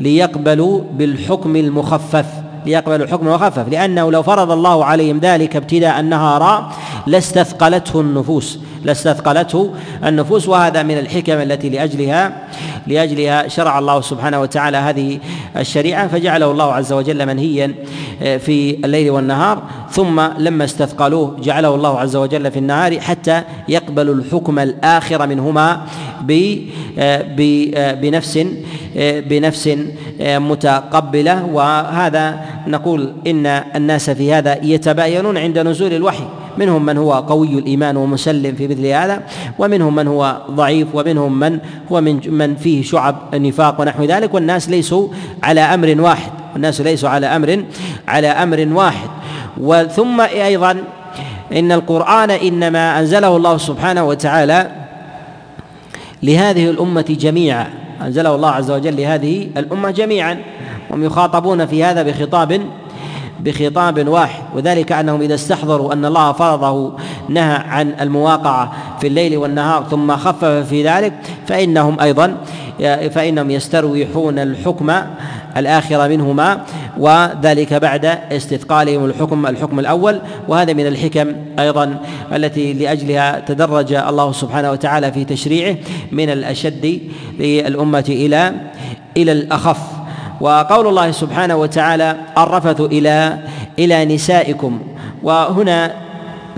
ليقبلوا 0.00 0.80
بالحكم 0.92 1.56
المخفف. 1.56 2.26
ليقبلوا 2.68 3.06
الحكم 3.06 3.28
المخفف 3.28 3.68
لأنه 3.68 4.12
لو 4.12 4.22
فرض 4.22 4.50
الله 4.50 4.84
عليهم 4.84 5.18
ذلك 5.18 5.56
ابتداء 5.56 6.00
النهارا 6.00 6.72
لاستثقلته 7.06 8.00
النفوس. 8.00 8.58
لاستثقلته 8.84 9.74
النفوس 10.04 10.48
وهذا 10.48 10.82
من 10.82 10.98
الحكم 10.98 11.32
التي 11.32 11.68
لأجلها 11.68 12.48
لأجلها 12.86 13.48
شرع 13.48 13.78
الله 13.78 14.00
سبحانه 14.00 14.40
وتعالى 14.40 14.76
هذه 14.76 15.18
الشريعة 15.56 16.08
فجعله 16.08 16.50
الله 16.50 16.74
عز 16.74 16.92
وجل 16.92 17.26
منهيا 17.26 17.74
آه، 18.22 18.36
في 18.36 18.76
الليل 18.84 19.10
والنهار 19.10 19.62
ثم 19.90 20.20
لما 20.38 20.64
استثقلوه 20.64 21.36
جعله 21.40 21.74
الله 21.74 22.00
عز 22.00 22.16
وجل 22.16 22.50
في 22.50 22.58
النهار 22.58 23.00
حتى 23.00 23.42
يقبل 23.68 24.10
الحكم 24.10 24.58
الآخر 24.58 25.26
منهما 25.26 25.72
آه، 26.30 27.24
آه، 27.76 27.94
بنفس 27.94 28.46
بنفس 29.00 29.78
متقبلة. 30.20 31.44
وهذا 31.44 32.40
نقول 32.66 33.12
إن 33.26 33.46
الناس 33.46 34.10
في 34.10 34.32
هذا 34.32 34.64
يتباينون 34.64 35.38
عند 35.38 35.58
نزول 35.58 35.92
الوحي. 35.92 36.24
منهم 36.58 36.86
من 36.86 36.96
هو 36.96 37.12
قوي 37.12 37.58
الإيمان 37.58 37.96
ومسلم 37.96 38.54
في 38.54 38.68
مثل 38.68 38.86
هذا 38.86 39.22
ومنهم 39.58 39.94
من 39.94 40.08
هو 40.08 40.42
ضعيف 40.50 40.94
ومنهم 40.94 41.40
من 41.40 41.58
هو 41.92 42.00
من 42.00 42.20
من 42.26 42.56
فيه 42.56 42.82
شعب 42.82 43.16
النفاق 43.34 43.80
ونحو 43.80 44.04
ذلك 44.04 44.34
والناس 44.34 44.68
ليسوا 44.68 45.08
على 45.42 45.60
أمر 45.60 45.96
واحد 46.00 46.32
والناس 46.52 46.80
ليسوا 46.80 47.08
على 47.08 47.26
أمر 47.26 47.64
على 48.08 48.28
أمر 48.28 48.68
واحد. 48.72 49.08
وثم 49.60 50.20
أيضا 50.20 50.84
إن 51.52 51.72
القرآن 51.72 52.30
إنما 52.30 53.00
أنزله 53.00 53.36
الله 53.36 53.56
سبحانه 53.56 54.04
وتعالى 54.04 54.70
لهذه 56.22 56.70
الأمة 56.70 57.16
جميعا 57.20 57.66
أنزله 58.02 58.34
الله 58.34 58.50
عز 58.50 58.70
وجل 58.70 58.96
لهذه 58.96 59.48
الأمة 59.56 59.90
جميعا 59.90 60.38
هم 60.90 61.04
يخاطبون 61.04 61.66
في 61.66 61.84
هذا 61.84 62.02
بخطاب 62.02 62.60
بخطاب 63.40 64.08
واحد 64.08 64.42
وذلك 64.54 64.92
أنهم 64.92 65.20
إذا 65.20 65.34
استحضروا 65.34 65.92
أن 65.92 66.04
الله 66.04 66.32
فرضه 66.32 66.92
نهى 67.28 67.54
عن 67.54 67.94
المواقعة 68.00 68.72
في 69.00 69.06
الليل 69.06 69.36
والنهار 69.36 69.84
ثم 69.90 70.16
خفف 70.16 70.44
في 70.44 70.88
ذلك 70.88 71.12
فإنهم 71.46 72.00
أيضا 72.00 72.36
فإنهم 73.10 73.50
يستروحون 73.50 74.38
الحكم 74.38 74.92
الآخر 75.56 76.08
منهما 76.08 76.64
وذلك 76.98 77.74
بعد 77.74 78.04
استثقالهم 78.32 79.04
الحكم 79.04 79.46
الحكم 79.46 79.78
الأول. 79.78 80.20
وهذا 80.48 80.72
من 80.72 80.86
الحكم 80.86 81.32
أيضا 81.58 82.00
التي 82.32 82.72
لأجلها 82.72 83.40
تدرج 83.40 83.92
الله 83.92 84.32
سبحانه 84.32 84.70
وتعالى 84.70 85.12
في 85.12 85.24
تشريعه 85.24 85.76
من 86.12 86.30
الأشد 86.30 87.00
للأمة 87.38 88.04
إلى 88.08 88.52
إلى 89.16 89.32
الأخف. 89.32 89.97
وقول 90.40 90.86
الله 90.86 91.10
سبحانه 91.10 91.56
وتعالى 91.56 92.16
الرفث 92.38 92.80
إلى 92.80 93.38
إلى 93.78 94.04
نسائكم. 94.04 94.80
وهنا 95.22 95.92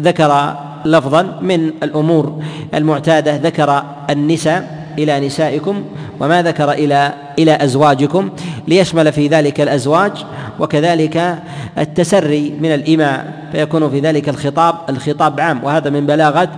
ذكر 0.00 0.56
لفظا 0.84 1.22
من 1.40 1.72
الأمور 1.82 2.42
المعتادة 2.74 3.36
ذكر 3.36 3.82
النساء 4.10 4.80
إلى 4.98 5.26
نسائكم 5.26 5.84
وما 6.20 6.42
ذكر 6.42 6.72
إلى 6.72 7.12
إلى 7.38 7.64
أزواجكم 7.64 8.30
ليشمل 8.68 9.12
في 9.12 9.28
ذلك 9.28 9.60
الأزواج 9.60 10.12
وكذلك 10.60 11.38
التسري 11.78 12.54
من 12.60 12.74
الإماء 12.74 13.32
فيكون 13.52 13.90
في 13.90 14.00
ذلك 14.00 14.28
الخطاب 14.28 14.74
الخطاب 14.88 15.40
عام. 15.40 15.64
وهذا 15.64 15.90
من 15.90 16.06
بلاغة 16.06 16.48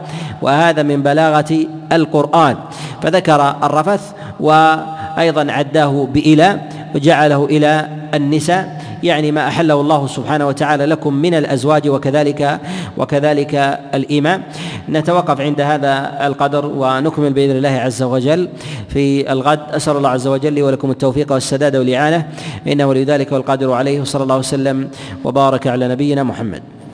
وهذا 0.43 0.83
من 0.83 1.03
بلاغة 1.03 1.67
القرآن. 1.93 2.57
فذكر 3.03 3.57
الرفث 3.63 4.13
وأيضا 4.41 5.53
عداه 5.53 6.09
بإلى 6.13 6.61
وجعله 6.95 7.45
إلى 7.45 7.89
النساء 8.15 8.83
يعني 9.03 9.33
ما 9.33 9.49
أحله 9.49 9.81
الله 9.81 10.07
سبحانه 10.07 10.47
وتعالى 10.49 10.87
لكم 10.87 11.15
من 11.15 11.35
الأزواج 11.35 11.89
وكذلك 11.89 12.61
وكذلك 12.97 13.55
الإيمان. 13.95 14.43
نتوقف 14.89 15.41
عند 15.41 15.61
هذا 15.61 16.27
القدر 16.27 16.67
ونكمل 16.67 17.33
بإذن 17.33 17.57
الله 17.57 17.69
عز 17.69 18.03
وجل 18.03 18.49
في 18.89 19.33
الغد. 19.33 19.61
أسأل 19.71 19.97
الله 19.97 20.09
عز 20.09 20.27
وجل 20.27 20.53
لي 20.53 20.63
ولكم 20.63 20.91
التوفيق 20.91 21.33
والسداد 21.33 21.77
والإعانة 21.77 22.27
إنه 22.67 22.95
لذلك 22.95 23.33
والقادر 23.33 23.73
عليه 23.73 24.01
وصلى 24.01 24.23
الله 24.23 24.37
وسلم 24.37 24.89
وبارك 25.25 25.67
على 25.67 25.89
نبينا 25.89 26.23
محمد. 26.23 26.63